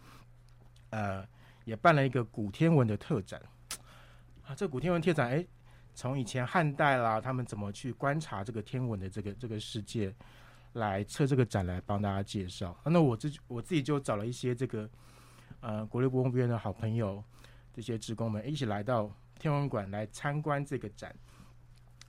[0.89, 1.25] 呃，
[1.65, 3.41] 也办了一个古天文的特展。
[4.45, 5.45] 啊，这古天文特展，哎，
[5.93, 10.13] 从以前汉代啦，他们怎么去观察这个天文的这个这个世界，
[10.73, 12.71] 来策这个展来帮大家介绍。
[12.83, 14.89] 啊，那我自我自己就找了一些这个
[15.61, 17.23] 呃国立故宫博物院的好朋友，
[17.71, 21.15] 这些职工们一起来到天文馆来参观这个展。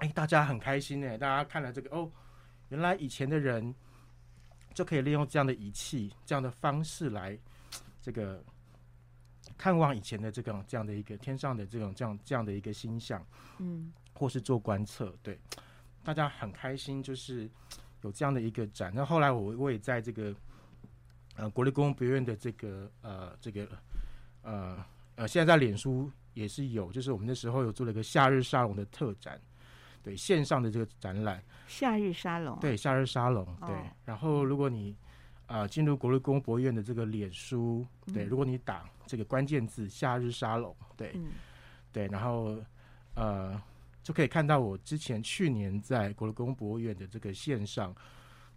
[0.05, 1.17] 哎，大家很开心呢。
[1.17, 2.11] 大家看了这个哦，
[2.69, 3.75] 原来以前的人
[4.75, 7.39] 就可以利用这样的仪器、这样的方式来
[8.03, 8.45] 这个
[9.57, 13.27] 看望以前的这个这样的一个天上的这种这样这样的一个星象，
[13.61, 15.11] 嗯，或是做观测。
[15.23, 15.41] 对，
[16.05, 17.49] 大家很开心，就是
[18.03, 18.93] 有这样的一个展。
[18.95, 20.35] 那后来我我也在这个
[21.37, 23.67] 呃国立故宫博物院的这个呃这个
[24.43, 29.41] 呃呃，现在在脸书也是有，就是我们那时候有做了一个夏日沙龙的特展。
[30.05, 32.59] 对线上的这个展览，夏日沙龙。
[32.61, 33.75] 对夏日沙龙，对。
[33.75, 34.95] 哦、然后，如果你
[35.47, 41.29] 啊、呃、进入国立故宫博物院的这个脸书，对，嗯、如果你打这个关键字“夏日沙龙”，对，嗯、
[41.91, 42.59] 对，然后
[43.15, 43.59] 呃
[44.03, 47.95] 就可以看到我之前去年在国立故宫博物院的这个线上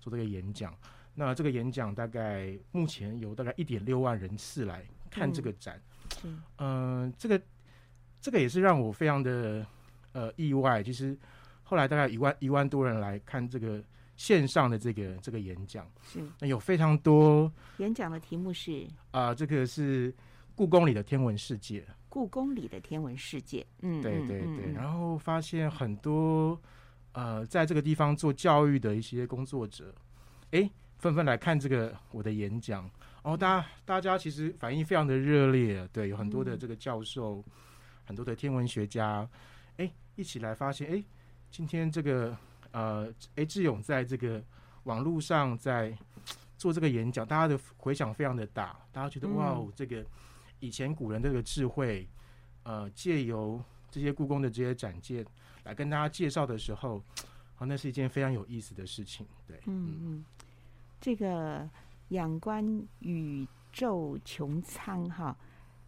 [0.02, 0.76] 做这个演讲。
[1.16, 5.82] 那这个演讲大概目前有大概一点六万人次来看这个展，
[6.24, 7.42] 嗯，呃、这个
[8.20, 9.66] 这个也是让我非常的
[10.12, 11.18] 呃意外，其实。
[11.70, 13.84] 后来大概一万一万多人来看这个
[14.16, 16.22] 线上的这个这个演讲，是。
[16.40, 18.88] 那有非常多演讲的题目是？
[19.12, 20.16] 啊、呃，这个是
[20.56, 26.58] 故宫里的天文世界，故宫里的天文世界，嗯，对对对，嗯、然后发现很多
[27.12, 29.94] 呃，在这个地方做教育的一些工作者，
[30.52, 32.84] 哎，纷纷来看这个我的演讲，
[33.22, 37.52] 然后大家大家其实反应非常的热烈，对，有很多的这个教授，嗯、
[38.06, 39.30] 很多的天文学家，
[39.76, 41.04] 哎，一起来发现，哎。
[41.50, 42.38] 今天这个
[42.72, 44.44] 呃，哎，志勇在这个
[44.84, 45.98] 网络上在
[46.58, 50.06] 做这个演讲，大家的回响非常的大，大家觉得、嗯、哇哦，这个
[50.60, 52.08] 以前古人这个智慧，
[52.64, 55.26] 呃，借由这些故宫的这些展件
[55.64, 57.02] 来跟大家介绍的时候，
[57.58, 59.26] 啊，那是一件非常有意思的事情。
[59.48, 60.26] 对，嗯嗯，
[61.00, 61.68] 这个
[62.10, 62.66] 仰观
[63.00, 65.36] 宇宙穹苍哈。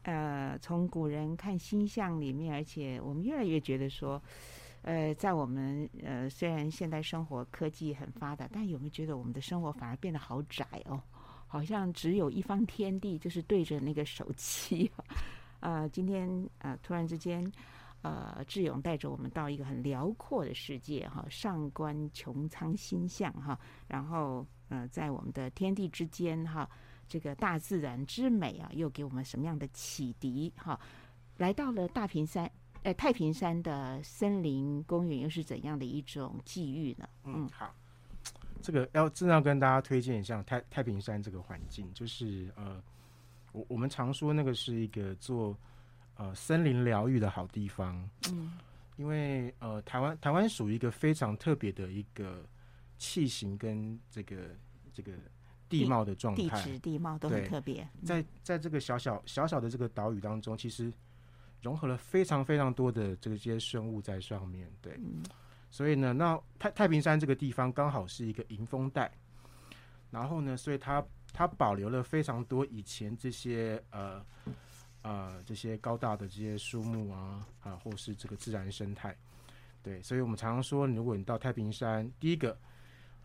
[0.04, 4.20] 呃，从古人看星象里面，而且我们越来越觉得说，
[4.82, 11.02] 呃，在我们呃虽然现代生活科技很发达，但有没有觉得我们的生活反而变得好窄哦？
[11.48, 14.90] 好像只有一方天地，就是对着那个手机。
[15.60, 17.52] 呃，今天呃突然之间，
[18.02, 26.70] 呃，智勇带着我们到一个很辽阔的世界哈，上观穹苍星象哈，然后呃在我们的天地之间哈。
[27.12, 30.54] 这个大自然之美啊，又给我们什么样的启迪？
[30.56, 30.80] 哈，
[31.38, 32.48] 来到了大平山，
[32.84, 37.08] 呃，太平山的森林公园，又是怎样的一种际遇呢？
[37.24, 37.74] 嗯，好，
[38.62, 42.82] 这个要真要跟大家推荐一下太太平山这个环境，就是呃，
[43.52, 45.58] 我我们常说那个是一个做
[46.16, 48.10] 呃森林疗愈的好地方。
[48.32, 48.54] 嗯，
[48.98, 52.46] 因为呃，台湾台湾属于一个非常特别的一个
[52.98, 54.38] 器型跟这个
[54.94, 55.14] 这个。
[55.70, 57.88] 地貌的状态，地质地貌都很特别。
[58.04, 60.92] 在在这个小小小小的这个岛屿当中，其实
[61.62, 64.72] 融合了非常非常多的这些生物在上面。
[64.82, 65.24] 对，嗯、
[65.70, 69.12] 所以呢，那太太平山这个地方刚好是一个迎风带，
[70.12, 74.26] 然后呢，所以它它保留了非常多以前这些呃
[75.02, 79.16] 呃这些高大的这些树木啊啊，或是这个自然生态。
[79.82, 82.58] 对，所以我们常常说，如果你到太平山，第一个。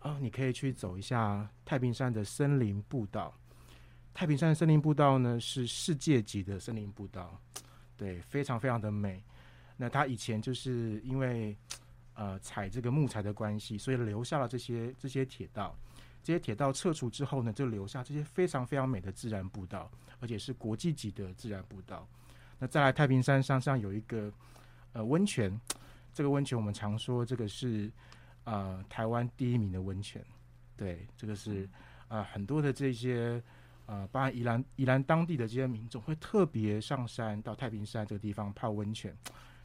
[0.00, 3.34] 啊，你可以去走一下太平山的森林步道。
[4.12, 7.40] 太平山的森林步道呢，是世界级的森林步道，
[8.04, 9.22] 对，非常非常的美。
[9.76, 11.56] 那他以前就是因为
[12.14, 15.74] 呃采这个木材的关系，所以留下了这些这些铁道。
[16.22, 19.90] 这些铁道撤除之后呢，就留下这些非常非常美的自然步道，
[20.20, 22.06] 而且是国际级的自然步道。
[22.58, 24.32] 那再来太平山上上有一个
[24.92, 25.58] 呃温泉，
[26.12, 27.90] 这个温泉我们常说这个是。
[28.46, 30.22] 呃，台湾第一名的温泉，
[30.76, 31.66] 对，这个是
[32.08, 33.42] 呃很多的这些
[33.86, 39.16] 呃，包含宜兰宜兰当地的这些民众会特别上山到太平山这个地方泡温泉。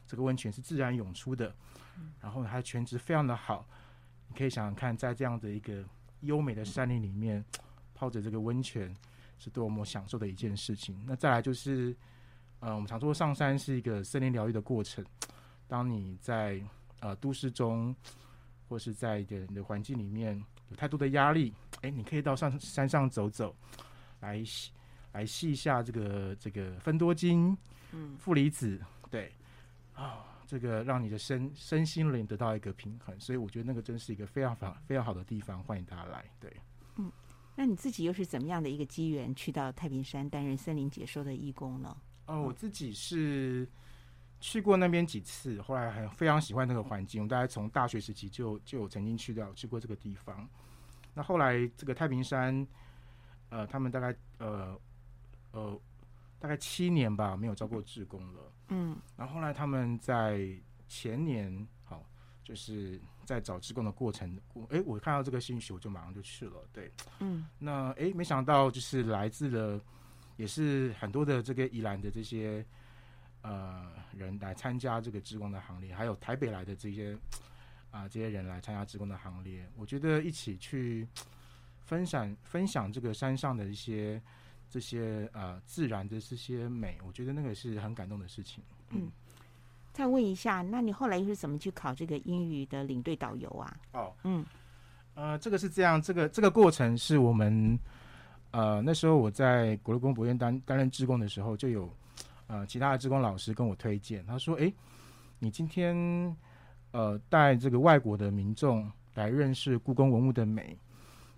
[0.06, 1.54] 这个温泉是自然涌出的，
[2.20, 3.66] 然后它的泉质非常的好。
[4.28, 5.84] 你可以想想看，在这样的一个
[6.20, 7.44] 优美的山林里面
[7.94, 8.94] 泡着这个温泉，
[9.38, 11.02] 是多么享受的一件事情。
[11.06, 11.96] 那再来就是，
[12.58, 15.04] 呃，我们常说上山是一个森林疗愈的过程。
[15.68, 16.62] 当你在
[17.00, 17.94] 呃都市中。
[18.68, 23.52] 或是在一个你的环境里面有太多的压力，哎，你可以到上山上走走，
[24.20, 24.42] 来
[25.12, 27.56] 来吸一下这个这个芬多精，
[27.92, 29.32] 嗯，负离子，对，
[29.94, 36.24] 啊、哦，这个让你的身身心灵得到一个平衡，所以我觉得那个真是一个非常非常非常好的地方，欢迎大家来。
[36.38, 36.54] 对，
[36.96, 37.10] 嗯，
[37.56, 41.96] 那你自己又是怎么样的一个机缘去到太平山担任森林解说的义工呢？
[42.26, 43.68] 哦，我自己是。
[44.42, 47.20] 去过那边几次，后来还非常喜欢那个环境。
[47.20, 50.48] 我们大概从大学时期就就有曾经去到去过这个地方。
[51.12, 52.66] 那后来这个太平山，
[53.50, 54.80] 呃，他们大概呃
[55.52, 55.80] 呃
[56.38, 58.52] 大概七年吧，没有招过志工了。
[58.68, 58.96] 嗯。
[59.16, 60.48] 然后后来他们在
[60.88, 62.04] 前年，好，
[62.42, 64.40] 就是在找志工的过程，
[64.70, 66.66] 哎，我看到这个信息，我就马上就去了。
[66.72, 66.90] 对。
[67.18, 67.46] 嗯。
[67.58, 69.80] 那哎，没想到就是来自了，
[70.36, 72.64] 也是很多的这个宜兰的这些。
[73.42, 77.14] 呃，人来参加这个志工的行列，还有台北来的这些
[77.90, 81.08] 啊、呃，这些人来参加志工的行列，我觉得一起去
[81.90, 84.22] 分享分享这个山上的一些
[84.68, 88.62] 这些呃自然的这些美，我觉得那个是很感动的事情。
[88.90, 89.12] 嗯，嗯，
[89.92, 93.76] 再问一下，那你后来又是怎么去考这个英语的领队导游啊？
[93.90, 94.46] 哦，嗯，
[95.14, 97.76] 呃，这个是这样，这个这个过程是我们
[98.52, 101.92] 呃那时候我在国立公博院担担任志工的时候就有。
[102.46, 104.72] 呃，其他的志工老师跟我推荐，他说：“哎，
[105.38, 105.94] 你今天
[106.90, 110.76] 呃带这个外国的民众来认识故宫文物的美，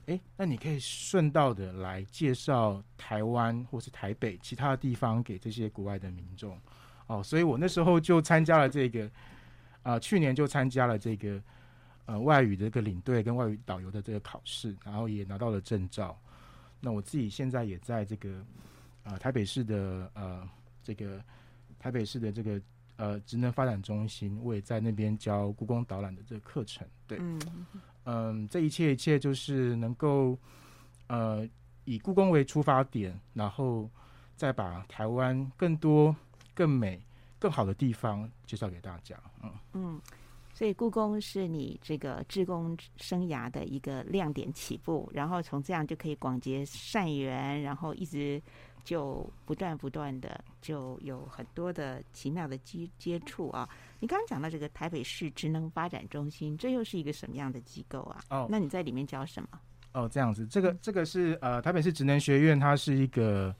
[0.07, 6.59] 哎，那你可以顺道的来介绍台湾或是台北其他的地方给这些国外的民众。
[7.07, 9.07] 哦，所以我那时候就参加了这个，
[9.83, 11.43] 啊、呃，去年就参加了这个
[12.07, 16.19] 呃外语的这个领队跟外语导游的这个考试，然后也拿到了证照。
[16.81, 18.39] 那我自己现在也在这个
[19.03, 20.49] 啊、呃、台北市的呃。”
[20.85, 21.23] 这个
[21.79, 22.61] 台北市的这个
[22.97, 26.85] 呃职能发展中心，我也在那边教故宫导览的这个课程。
[27.07, 27.41] 对，嗯，
[28.05, 30.39] 嗯，这一切一切就是能够
[31.07, 31.49] 呃
[31.85, 33.89] 以故宫为出发点，然后
[34.37, 36.15] 再把台湾更多、
[36.55, 37.01] 更美、
[37.39, 39.17] 更好的地方介绍给大家。
[39.43, 40.01] 嗯嗯，
[40.55, 48.41] 所以故宫是你这个志工生涯的一个亮点起步，然后从这样就可以广结善缘，然后一直
[48.85, 53.69] 就不断不断的就有很多的奇妙的接接触啊。
[54.01, 58.21] 你刚刚讲到这个台北市职能发展中心，这又是一个什么样的机构啊？
[58.31, 59.49] 哦，那你在里面教什么？
[59.93, 63.55] 哦，这样子，这个这个是呃台北市职能学院，它是一个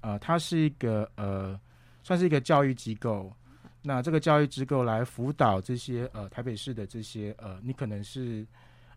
[0.00, 1.58] 呃它是一个呃
[2.02, 3.32] 算是一个教育机构。
[3.80, 8.44] 那这个教育机构来辅导这些呃台北市的这些呃，你可能是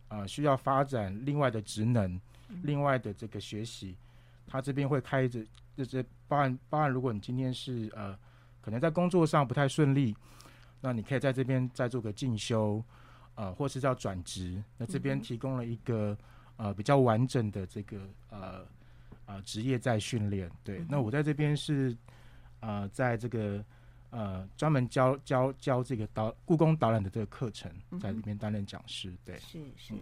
[0.08, 2.20] 呃需要发展另外的职能，
[2.62, 3.96] 另外的这个学习，
[4.44, 5.40] 他这边会开着
[5.76, 8.18] 这些包含包含，如果你今天是呃
[8.60, 10.16] 可能在工作上不太顺利，
[10.80, 12.82] 那你可以在这边再做个进修，
[13.34, 16.16] 呃，或是叫转职，那这边提供了一个
[16.56, 18.00] 呃比较完整的这个
[18.30, 18.66] 呃
[19.26, 20.50] 呃职业在训练。
[20.62, 21.96] 对，那我在这边是
[22.60, 23.64] 呃在这个。
[24.14, 29.08] 呃，专门教教教这个导故宫导览的这个课程，在里面担任讲师。
[29.08, 29.94] 嗯、对，是是，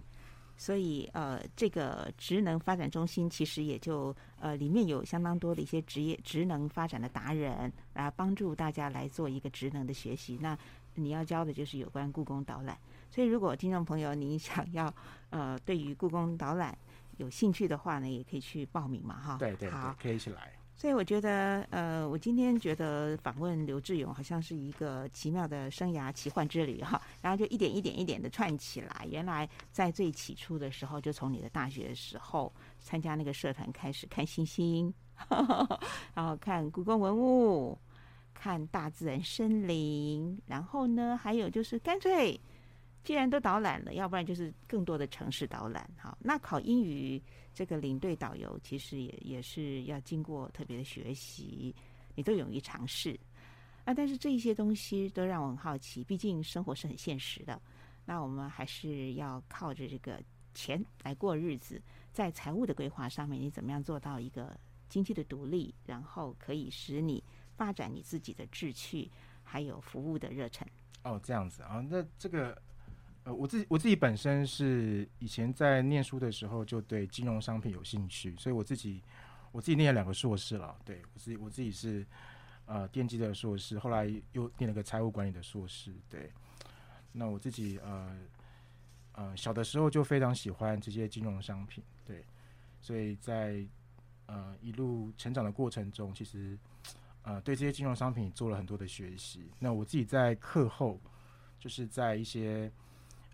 [0.60, 10.36] 所以呃，这个职能发展中心其实也就呃，里面有相当多的一些职业职能发展的达人来帮助大家来做一个职能的学习。
[10.38, 10.56] 那
[10.94, 12.78] 你要教的就是有关故宫导览。
[13.10, 14.94] 所以，如果听众朋友你想要
[15.30, 16.76] 呃，对于故宫导览
[17.16, 19.38] 有兴趣的话呢，也可以去报名嘛，哈。
[19.38, 20.52] 对对，好，可以一起来。
[20.80, 29.06] 所以我觉得，呃，我今天觉得访问刘志勇好像是一个奇妙的生涯奇幻之旅哈，然后就一点一点一点的串起来。
[29.10, 34.90] 原来在最起初的时候，就从你的大学时候参加那个社团开始看星星，
[36.14, 37.76] 然后看故宫文物，
[38.32, 42.40] 看大自然森林，然后呢，还有就是干脆
[43.04, 45.86] 既然都导览了，要不然就是更多的城市导览。
[45.98, 47.22] 好，那考英语。
[47.52, 51.74] 这个领队导游其实也也是要经过特别的学习，
[52.14, 53.18] 你都勇于尝试
[53.84, 53.92] 啊！
[53.92, 57.60] 但是这一些东西都让我很好奇，毕竟生活是很现实的。
[58.04, 60.22] 那我们还是要靠着这个
[60.54, 61.82] 钱来过日子，
[62.12, 67.22] 在财务的规划上面，你怎么样做到一个经济的独立，然后可以使你
[67.56, 69.10] 发展你自己的志趣，
[69.42, 70.66] 还有服务的热忱？
[71.02, 72.60] 哦，这样子啊，那这个。
[73.24, 79.02] 呃，我自己我自己本身是以前在念书的时候就对金融商品有兴趣，所以我自己
[79.52, 80.74] 我自己念了两个硕士了。
[80.84, 82.06] 对，我自己我自己是
[82.64, 85.92] 呃电机的硕士，后来又念了个财务管理的硕士。
[86.08, 86.32] 对，
[87.12, 88.16] 那我自己呃
[89.12, 92.24] 呃小的时候就非常喜欢这些金融商品，对，
[92.80, 93.62] 所以在
[94.26, 96.58] 呃一路成长的过程中，其实
[97.22, 99.50] 呃对这些金融商品做了很多的学习。
[99.58, 100.98] 那我自己在课后
[101.58, 102.72] 就是在一些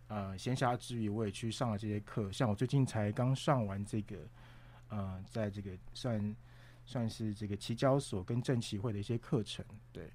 [0.09, 2.31] 呃，闲暇之余，我也去上了这些课。
[2.31, 4.19] 像我最近才刚上完这个，
[4.89, 6.37] 呃，在这个算
[6.85, 10.09] 算是这个期交所跟证期会的一些课程，对。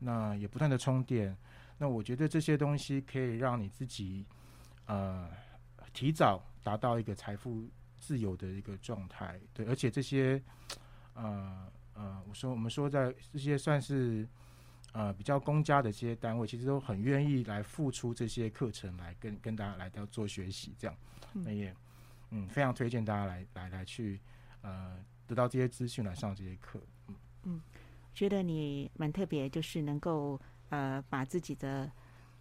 [0.00, 1.36] 那也不断的充电。
[1.78, 4.26] 那我觉得这些东西可以让你自己
[4.86, 5.30] 呃
[5.92, 7.68] 提早达到一个财富
[7.98, 9.64] 自由的一个状态，对。
[9.66, 10.42] 而且这些
[11.14, 14.28] 呃呃，我说我们说在这些算是。
[14.92, 20.96] 呃，比较公家的这些单位，其实都很愿意来付出这些课程，来跟跟大家来到做学习，这样，
[21.32, 21.72] 那也
[22.30, 24.18] 嗯，非常推荐大家来来来去
[24.62, 27.14] 呃，得到这些资讯来上这些课，嗯
[27.44, 27.62] 嗯，
[28.12, 31.88] 觉得你蛮特别，就是能够呃把自己的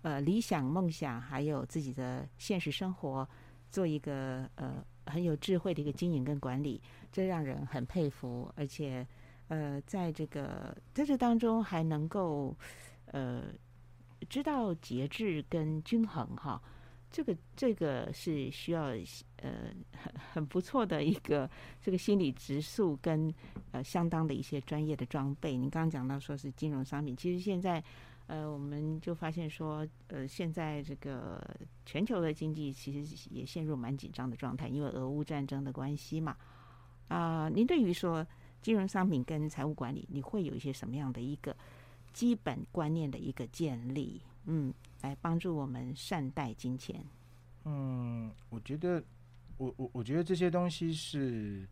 [0.02, 3.30] 呃理想梦想，还有自己的现实生活，
[3.70, 6.82] 做一个呃很有智慧的一个经营跟管理，
[7.12, 9.08] 这让人很佩服，而且。
[9.50, 12.56] 呃，在这个在这当中还能够
[13.08, 13.46] 呃
[14.30, 16.62] 知道节制跟均衡哈，
[17.10, 18.90] 这个这个是需要
[19.38, 21.50] 呃很很不错的一个
[21.82, 23.34] 这个心理质素跟
[23.72, 25.58] 呃相当的一些专业的装备。
[25.58, 27.84] 您刚刚讲到说是金融商品，其实现在
[28.28, 31.44] 呃我们就发现说呃现在这个
[31.88, 36.38] 全球的经济其实也陷入蛮紧张的状态，因为俄乌战争的关系嘛。
[37.08, 38.24] 啊、您对于说。
[38.62, 41.56] 金融商品跟财务管理，你会有一些什么样的一个
[42.12, 44.22] 基本观念的一个建立？
[44.46, 47.02] 嗯，来帮助我们善待金钱。
[47.66, 49.04] 嗯，我觉得，
[49.58, 51.68] 我我我觉得这些东西是，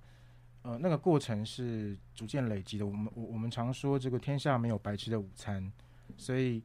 [0.61, 2.85] 呃，那个过程是逐渐累积的。
[2.85, 5.71] 我们我我们常说，这个天下没有白吃的午餐，
[6.17, 6.63] 所以，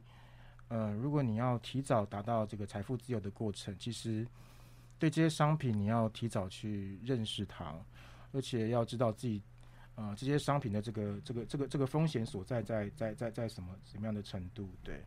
[0.67, 4.27] 呃，如果你要提早达到这个财富自由的过程，其实
[4.97, 7.75] 对这些商品你要提早去认识它，
[8.31, 9.41] 而且要知道自己。
[9.95, 14.69] 啊、呃，这些商品的这个这个这个这个风险所在在在在在什么什么样的程度？
[14.83, 15.03] 对，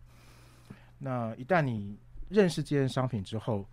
[0.99, 3.67] 那一旦你认识这件商品之后，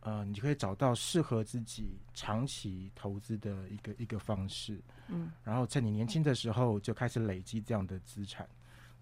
[0.00, 4.80] 呃，你就可以找到适合自己长期投资的一个一个方式。
[5.08, 8.48] 嗯，然后在你年轻的时候就开始累积这样的资产。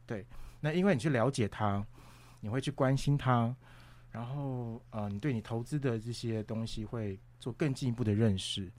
[0.05, 0.27] 对，
[0.61, 1.85] 那因为你去了解它，
[2.41, 3.55] 你会去关心它，
[4.11, 8.71] 然后呃，你对你投资的这些东西会做更进一步的认识，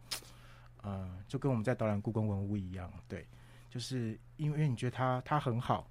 [0.83, 3.25] 呃，就跟我们在导览故宫文物一样，对，
[3.69, 5.89] 就是因为你觉得它它很好，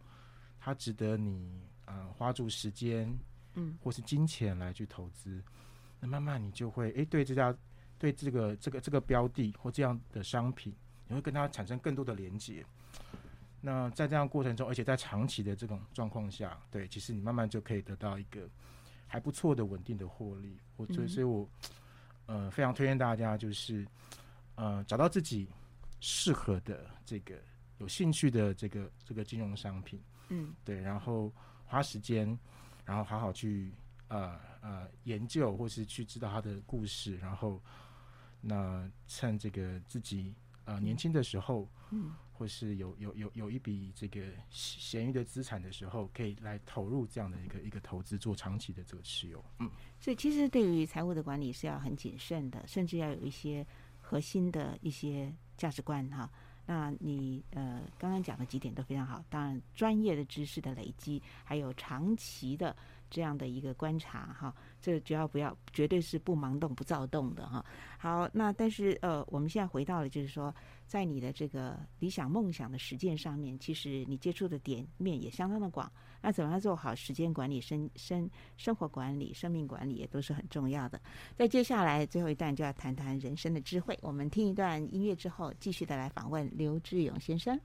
[0.61, 3.13] 它值得你呃花住时间，
[3.55, 5.45] 嗯，或是金钱来去投资，嗯、
[6.01, 7.53] 那慢慢你就会哎对这家
[7.99, 10.73] 对这个这个这个标的或这样的商品，
[11.09, 12.65] 你会跟它产生更多的连接。
[13.65, 18.49] 那在这样过程中，而且在长期的这种状况下，对，其实你慢慢就可以得到一个
[19.07, 20.59] 还不错的稳定的获利。
[20.77, 21.49] 我所以，所以我
[22.27, 23.87] 呃非常推荐大家，就是
[24.55, 25.49] 呃找到自己
[26.01, 27.35] 适合的这个
[27.79, 31.33] 有兴趣的这个这个金融商品，嗯，对，然后
[31.65, 32.39] 花时间，
[32.85, 33.73] 然后好好去
[34.09, 37.63] 呃呃研究，或是去知道它的故事，然后
[38.41, 40.35] 那趁这个自己
[40.65, 42.13] 呃年轻的时候，嗯。
[42.35, 49.45] 或是有有有有一笔这个闲余的资产的时候，可以来投入这样的一个一个投资，做长期的这个持有。
[49.61, 53.65] 嗯，所以其实对于财务的管理是要很谨慎的，甚至要有一些
[54.13, 56.31] 核心的一些价值观哈。
[56.67, 62.77] 那你呃刚刚讲的几点都非常好，当然专业的知识的累积，还有长期的。
[63.15, 67.63] 这样的一个观察哈，这只要不要，绝对是不盲动不躁动的哈。
[67.99, 70.55] 好，那但是呃，我们现在回到了，就是说，
[70.87, 75.93] 在你的这个理想梦想的实践上面，其实你接触的点面也相当的广。
[76.23, 81.01] 那怎么样做好时间管理生生生活管理生命管理也都是很重要的。
[81.37, 87.61] 在接下来最后一段就要谈谈人生的智慧我们听一段音乐之后继续的来访问刘志勇先生。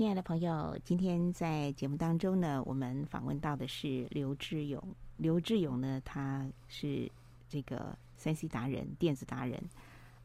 [0.00, 4.82] 亲爱的朋友，今天在节目当中呢，我们访问到的是刘志勇。
[5.18, 7.06] 刘志勇呢，他是
[7.50, 9.62] 这个三 C 达人、电子达人。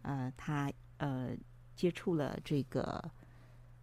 [0.01, 1.31] 呃，他呃
[1.75, 3.03] 接触了这个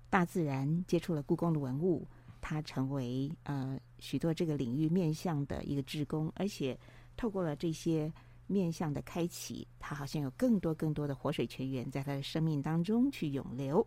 [0.09, 2.09] 大自然，接触了故宫的文物，
[2.41, 6.75] 他成为呃许多这个领域面向的一个志工，而且
[7.19, 8.11] 透过了这些
[8.47, 13.87] 面向的开启，他好像有更多更多的活水泉源在他的生命当中去涌流。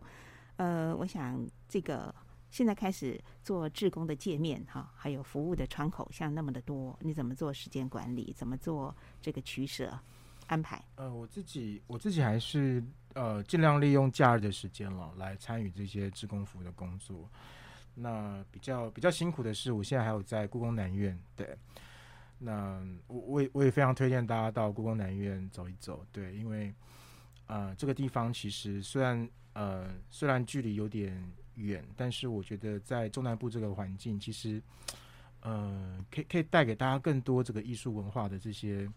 [0.54, 2.14] 呃，我想这个
[2.48, 8.32] 现在开始做志工的界面哈，还有服务的窗口，像那么的多，你怎么做时间管理？
[8.36, 9.98] 怎么做这个取舍
[10.46, 10.82] 安排？
[10.94, 12.82] 呃，我自己我自己还是
[13.14, 17.28] 呃尽量利用假日的时间了来参与这些志工服务的工作。
[17.94, 21.56] 那比较比较辛苦的是，我现在还有在故宫南院，对。
[22.38, 26.72] 那我我也我也非常推荐大家到故宫南院走一走，对，因为
[27.46, 29.28] 呃这个地方其实虽然。
[29.56, 34.62] 呃，虽然距离有点远，但是我觉得在中南部这个环境，其实，
[35.40, 38.90] 呃，可以可以带给大家更多这个艺术文化的这些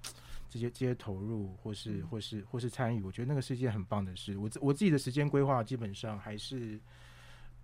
[0.50, 3.02] 这些这些投入，或是或是或是参与。
[3.02, 4.38] 我觉得那个是一件很棒的事。
[4.38, 6.80] 我我自己的时间规划基本上还是，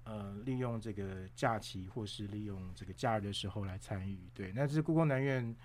[0.03, 4.17] 呃，利用这个假期或是利用这个假日的时候来参与。
[4.33, 5.55] 对，那是故宫南院，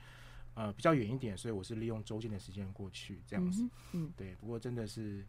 [0.54, 3.62] 呃，比较远一点，所以我是利用周间的时间过去这样子。
[3.62, 3.70] 嗯，
[4.06, 4.34] 嗯，对。
[4.36, 5.24] 不过真的是。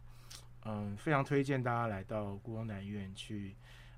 [0.64, 3.52] 嗯，非常推荐大家来到故宫南院去，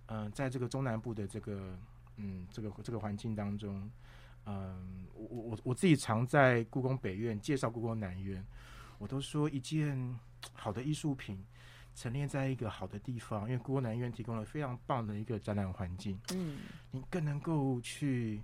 [0.07, 1.79] 嗯，在这个中南部的这个，
[2.17, 3.91] 嗯，这个这个环境当中，
[4.47, 8.45] 嗯，我我我自己常在故宫北院介绍故宫南院，
[8.99, 10.19] 我都说一件
[10.53, 11.43] 好的艺术品
[11.95, 16.59] 陈列在一个好的地方，因为故宫南院提供了非常棒的一个展览环境，嗯，
[16.91, 18.43] 你更能够去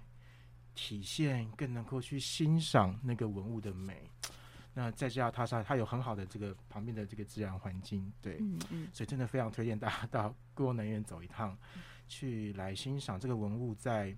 [0.75, 4.09] 体现，更能够去欣赏那个文物的美。
[4.73, 11.59] 那再加上它上，它有很好的这个旁边的这个自然环境，对，嗯嗯，所以真的非常推荐大家到故宫南院走一趟，
[12.09, 14.17] 去来欣赏这个文物在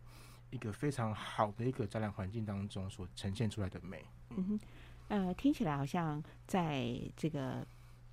[0.51, 4.05] 一个非常好的一个展览环境当中所呈现出来的美。
[4.31, 4.61] 嗯哼，
[5.09, 7.67] 呃，听起来好像在这个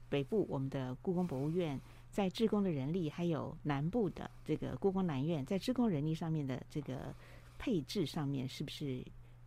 [0.08, 1.80] 北部我们的故宫博物院，
[2.10, 7.14] 在志工的人力，还有南部的这个故宫南院，在志工人力上面的这个
[7.58, 9.06] 配置上面，是不是？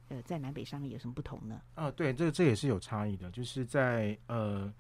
[0.08, 1.60] 呃，在南北上面有什么不同呢？
[1.74, 4.72] 啊，对，这这也是有差异的，就是在呃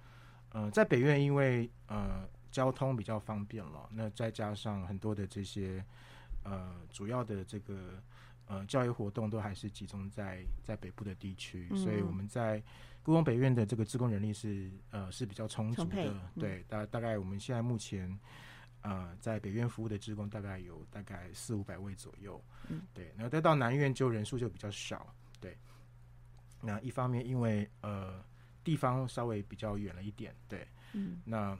[0.50, 5.82] 呃，在北院，因为呃交通比较方便了，那再加上很多的这些
[6.44, 8.02] 呃主要的这个
[8.46, 12.62] 呃教育活动都还是集中在在北部的地区，嗯，所以我们在
[13.02, 18.18] 故宫北院的这个职工人力是呃是比较充足的，嗯，对，大大概我们现在目前。
[18.82, 23.12] 呃，在北院服务的职工大概有大概四五百位左右，嗯，对。
[23.16, 25.56] 然后再到南院就人数就比较少，对。
[26.60, 28.20] 那一方面因为呃
[28.64, 31.22] 地方稍微比较远了一点，对，嗯。
[31.24, 31.56] 那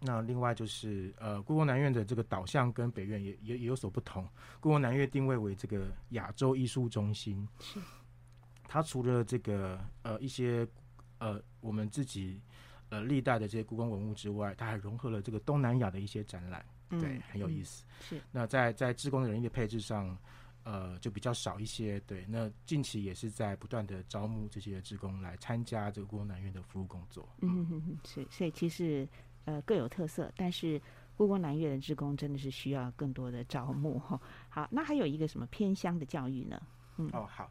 [0.00, 4.28] 那另外就是呃故宫南院的这个导向跟北院也也也有所不同。
[4.58, 7.78] 故宫南院定位为这个亚洲艺术中心，是。
[8.64, 10.66] 它除了这个呃一些
[11.18, 12.42] 呃我们自己。
[12.94, 17.84] 呃，历代的这些故宫文物之外，它还融合了这个东南亚的一些展览，嗯，对，很有意思。
[18.00, 18.20] 是。
[18.30, 20.16] 那在在志工的人力的配置上，
[20.62, 21.98] 呃，就比较少一些。
[22.06, 22.24] 对。
[22.28, 27.28] 那近期也是在不断的招募这些职工来参加这个故宫南院的服务工作。
[27.40, 28.24] 嗯嗯嗯，是。
[28.30, 29.08] 所以其实
[29.44, 30.80] 呃各有特色，但是
[31.16, 34.20] 故宫南院的职工真的是需要更多的招募哈。
[34.48, 36.62] 好，那还有一个什么偏乡的教育呢？
[36.98, 37.10] 嗯。
[37.12, 37.50] 哦，好。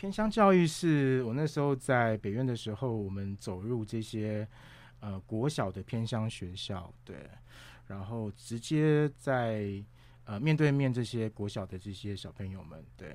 [0.00, 4.48] 偏乡教育是我那时候在北院的时候，我们走入这些
[5.00, 7.28] 呃国小的偏乡学校，对，
[7.86, 9.70] 然后直接在
[10.24, 13.14] 呃面对面这些国小的这些小朋友们，对，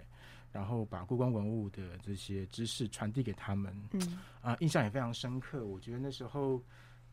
[0.52, 4.02] 然后把故宫文物的这些知识传递给他们，嗯，
[4.42, 5.66] 啊、呃，印象也非常深刻。
[5.66, 6.62] 我觉得那时候，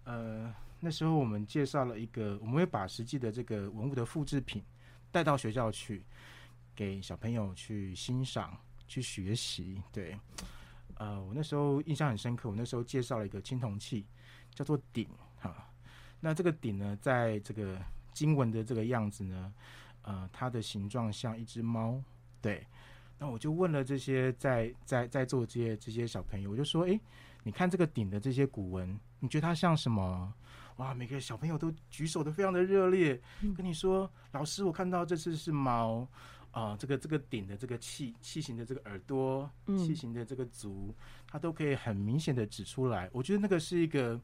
[0.05, 4.63] 呃，那时候我们介绍了一个，我们会把实际的这个文物的复制品
[5.11, 6.05] 带到学校去，
[6.77, 8.55] 给小朋友去欣赏。
[8.93, 10.15] 去学习，对，
[10.97, 12.51] 呃，我那时候印象很深刻。
[12.51, 14.05] 我那时候介绍了一个青铜器，
[14.55, 15.09] 叫做鼎，
[15.41, 15.67] 哈。
[16.21, 17.81] 那这个鼎呢，在这个
[18.13, 19.55] 经文的这个样子呢，
[20.03, 22.03] 呃，它的形状像一只猫，
[22.43, 22.67] 对。
[23.19, 27.01] 那我就问了这些在在在座这些这些小朋友，我就说，诶，
[27.45, 30.35] 你看这个鼎的这些古文，你觉得它像什么？
[30.77, 33.19] 哇，每个小朋友都举手的非常的热烈，
[33.57, 36.07] 跟你说，老师，我看到这次是猫。
[36.53, 40.95] 啊、呃，这个这个鼎的这个器器型的这个耳朵，器型的这个足，
[41.27, 43.09] 它都可以很明显的指出来。
[43.11, 44.21] 我觉得那个是一个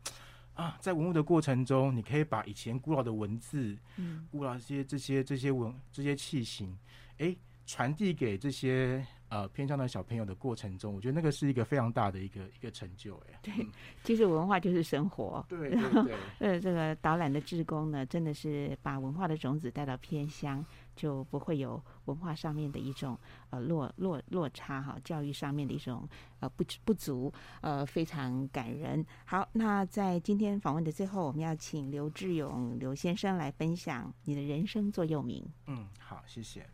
[0.55, 6.77] 啊，在文物的过程中，你可以把以前古老的文字，嗯，古老这些这些这些文这些器型，
[7.17, 13.17] 哎，传递给这些呃偏乡的小朋友的过程中，我觉得那个是一个非常大的一个一个成就。
[13.31, 13.67] 哎，对，
[14.05, 15.45] 其实文化就是生活。
[15.49, 16.15] 对对 对。
[16.41, 20.63] 呃，这个导览的志工呢，真的是把文化的种子带到偏乡。
[20.99, 23.17] 就不会有文化上面的一种
[23.51, 26.07] 呃落落落差哈，教育上面的一种
[26.41, 29.07] 呃不不足，呃非常感人。
[29.25, 35.47] 好，那在今天访问的最后，我们要请刘志勇刘先生来分享你的人生座右铭。
[35.67, 36.69] 嗯，好，谢谢。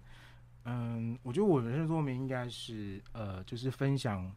[0.64, 4.34] 嗯，我觉得我人生座右铭应该是呃，就是分享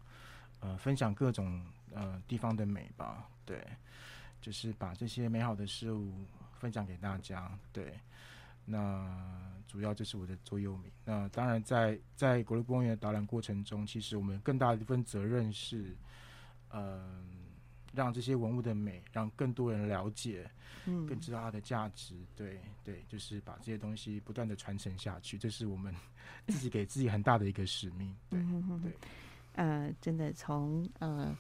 [0.60, 3.30] 呃分享各种呃地方的美吧。
[3.46, 3.66] 对，
[4.42, 6.12] 就是把这些美好的事物
[6.52, 7.58] 分享给大家。
[7.72, 7.98] 对。
[8.70, 10.92] 那主要就是我的座右铭。
[11.06, 15.96] 那当然在，在在国立公园的导览过程中，其实我们更大的一份责任是，
[16.70, 17.24] 嗯、呃，
[17.94, 20.50] 让这些文物的美，让更多人了解，
[20.86, 22.14] 嗯，更知道它的价值。
[22.36, 25.96] 对对，就是把这些东西不断的传承下去，这是我们
[26.48, 28.14] 自己给自己很大的一个使命。
[28.30, 28.40] 对
[28.84, 28.92] 对，
[29.54, 31.34] 呃，真的从呃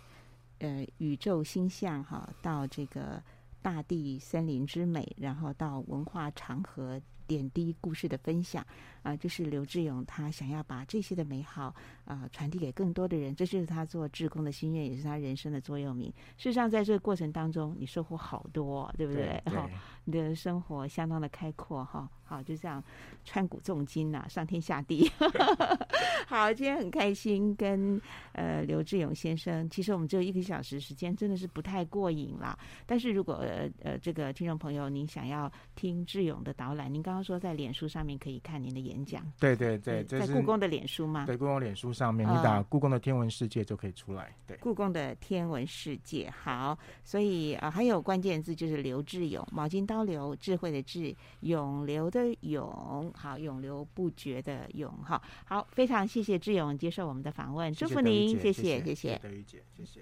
[0.59, 3.21] 呃宇宙星象哈，到这个
[3.61, 7.01] 大地森林之美，然后到文化长河。
[7.27, 8.65] 点滴故事的分享
[9.03, 11.75] 啊，就是刘志勇他想要把这些的美好
[12.05, 16.11] 啊传递给更多的人，这就是他做志工的心愿，也是他人生的座右铭。
[16.37, 19.41] 事实上，在这个过程当中，你收获好多，对不对？
[19.45, 19.69] 哈，
[20.05, 22.09] 你的生活相当的开阔，哈。
[22.23, 22.83] 好，就这样
[23.23, 25.09] 穿古重今呐，上天下地。
[26.27, 27.99] 好，今天很开心跟
[28.33, 32.57] 呃刘志勇先生，其实我们只有一个小时时间，真的是不太过瘾啦。
[32.85, 41.25] 但是如果呃呃这个听众朋友您想要听志勇的导览，您刚刚说在脸书上面可以看您的演讲，对对对，在故宫的脸书吗？
[41.25, 44.35] 对，故宫脸书上面，你打故宫的天文世界就可以出来。
[44.45, 46.29] 对，故宫的天文世界。
[46.29, 60.01] 好，所以啊、呃、还有关键字就是刘志勇，毛巾刀流，智慧的智，永流的永，好，永流不绝的永，哈，好，非常谢谢志勇接受我们的访问，祝福您，谢谢，谢谢，德玉姐，谢谢。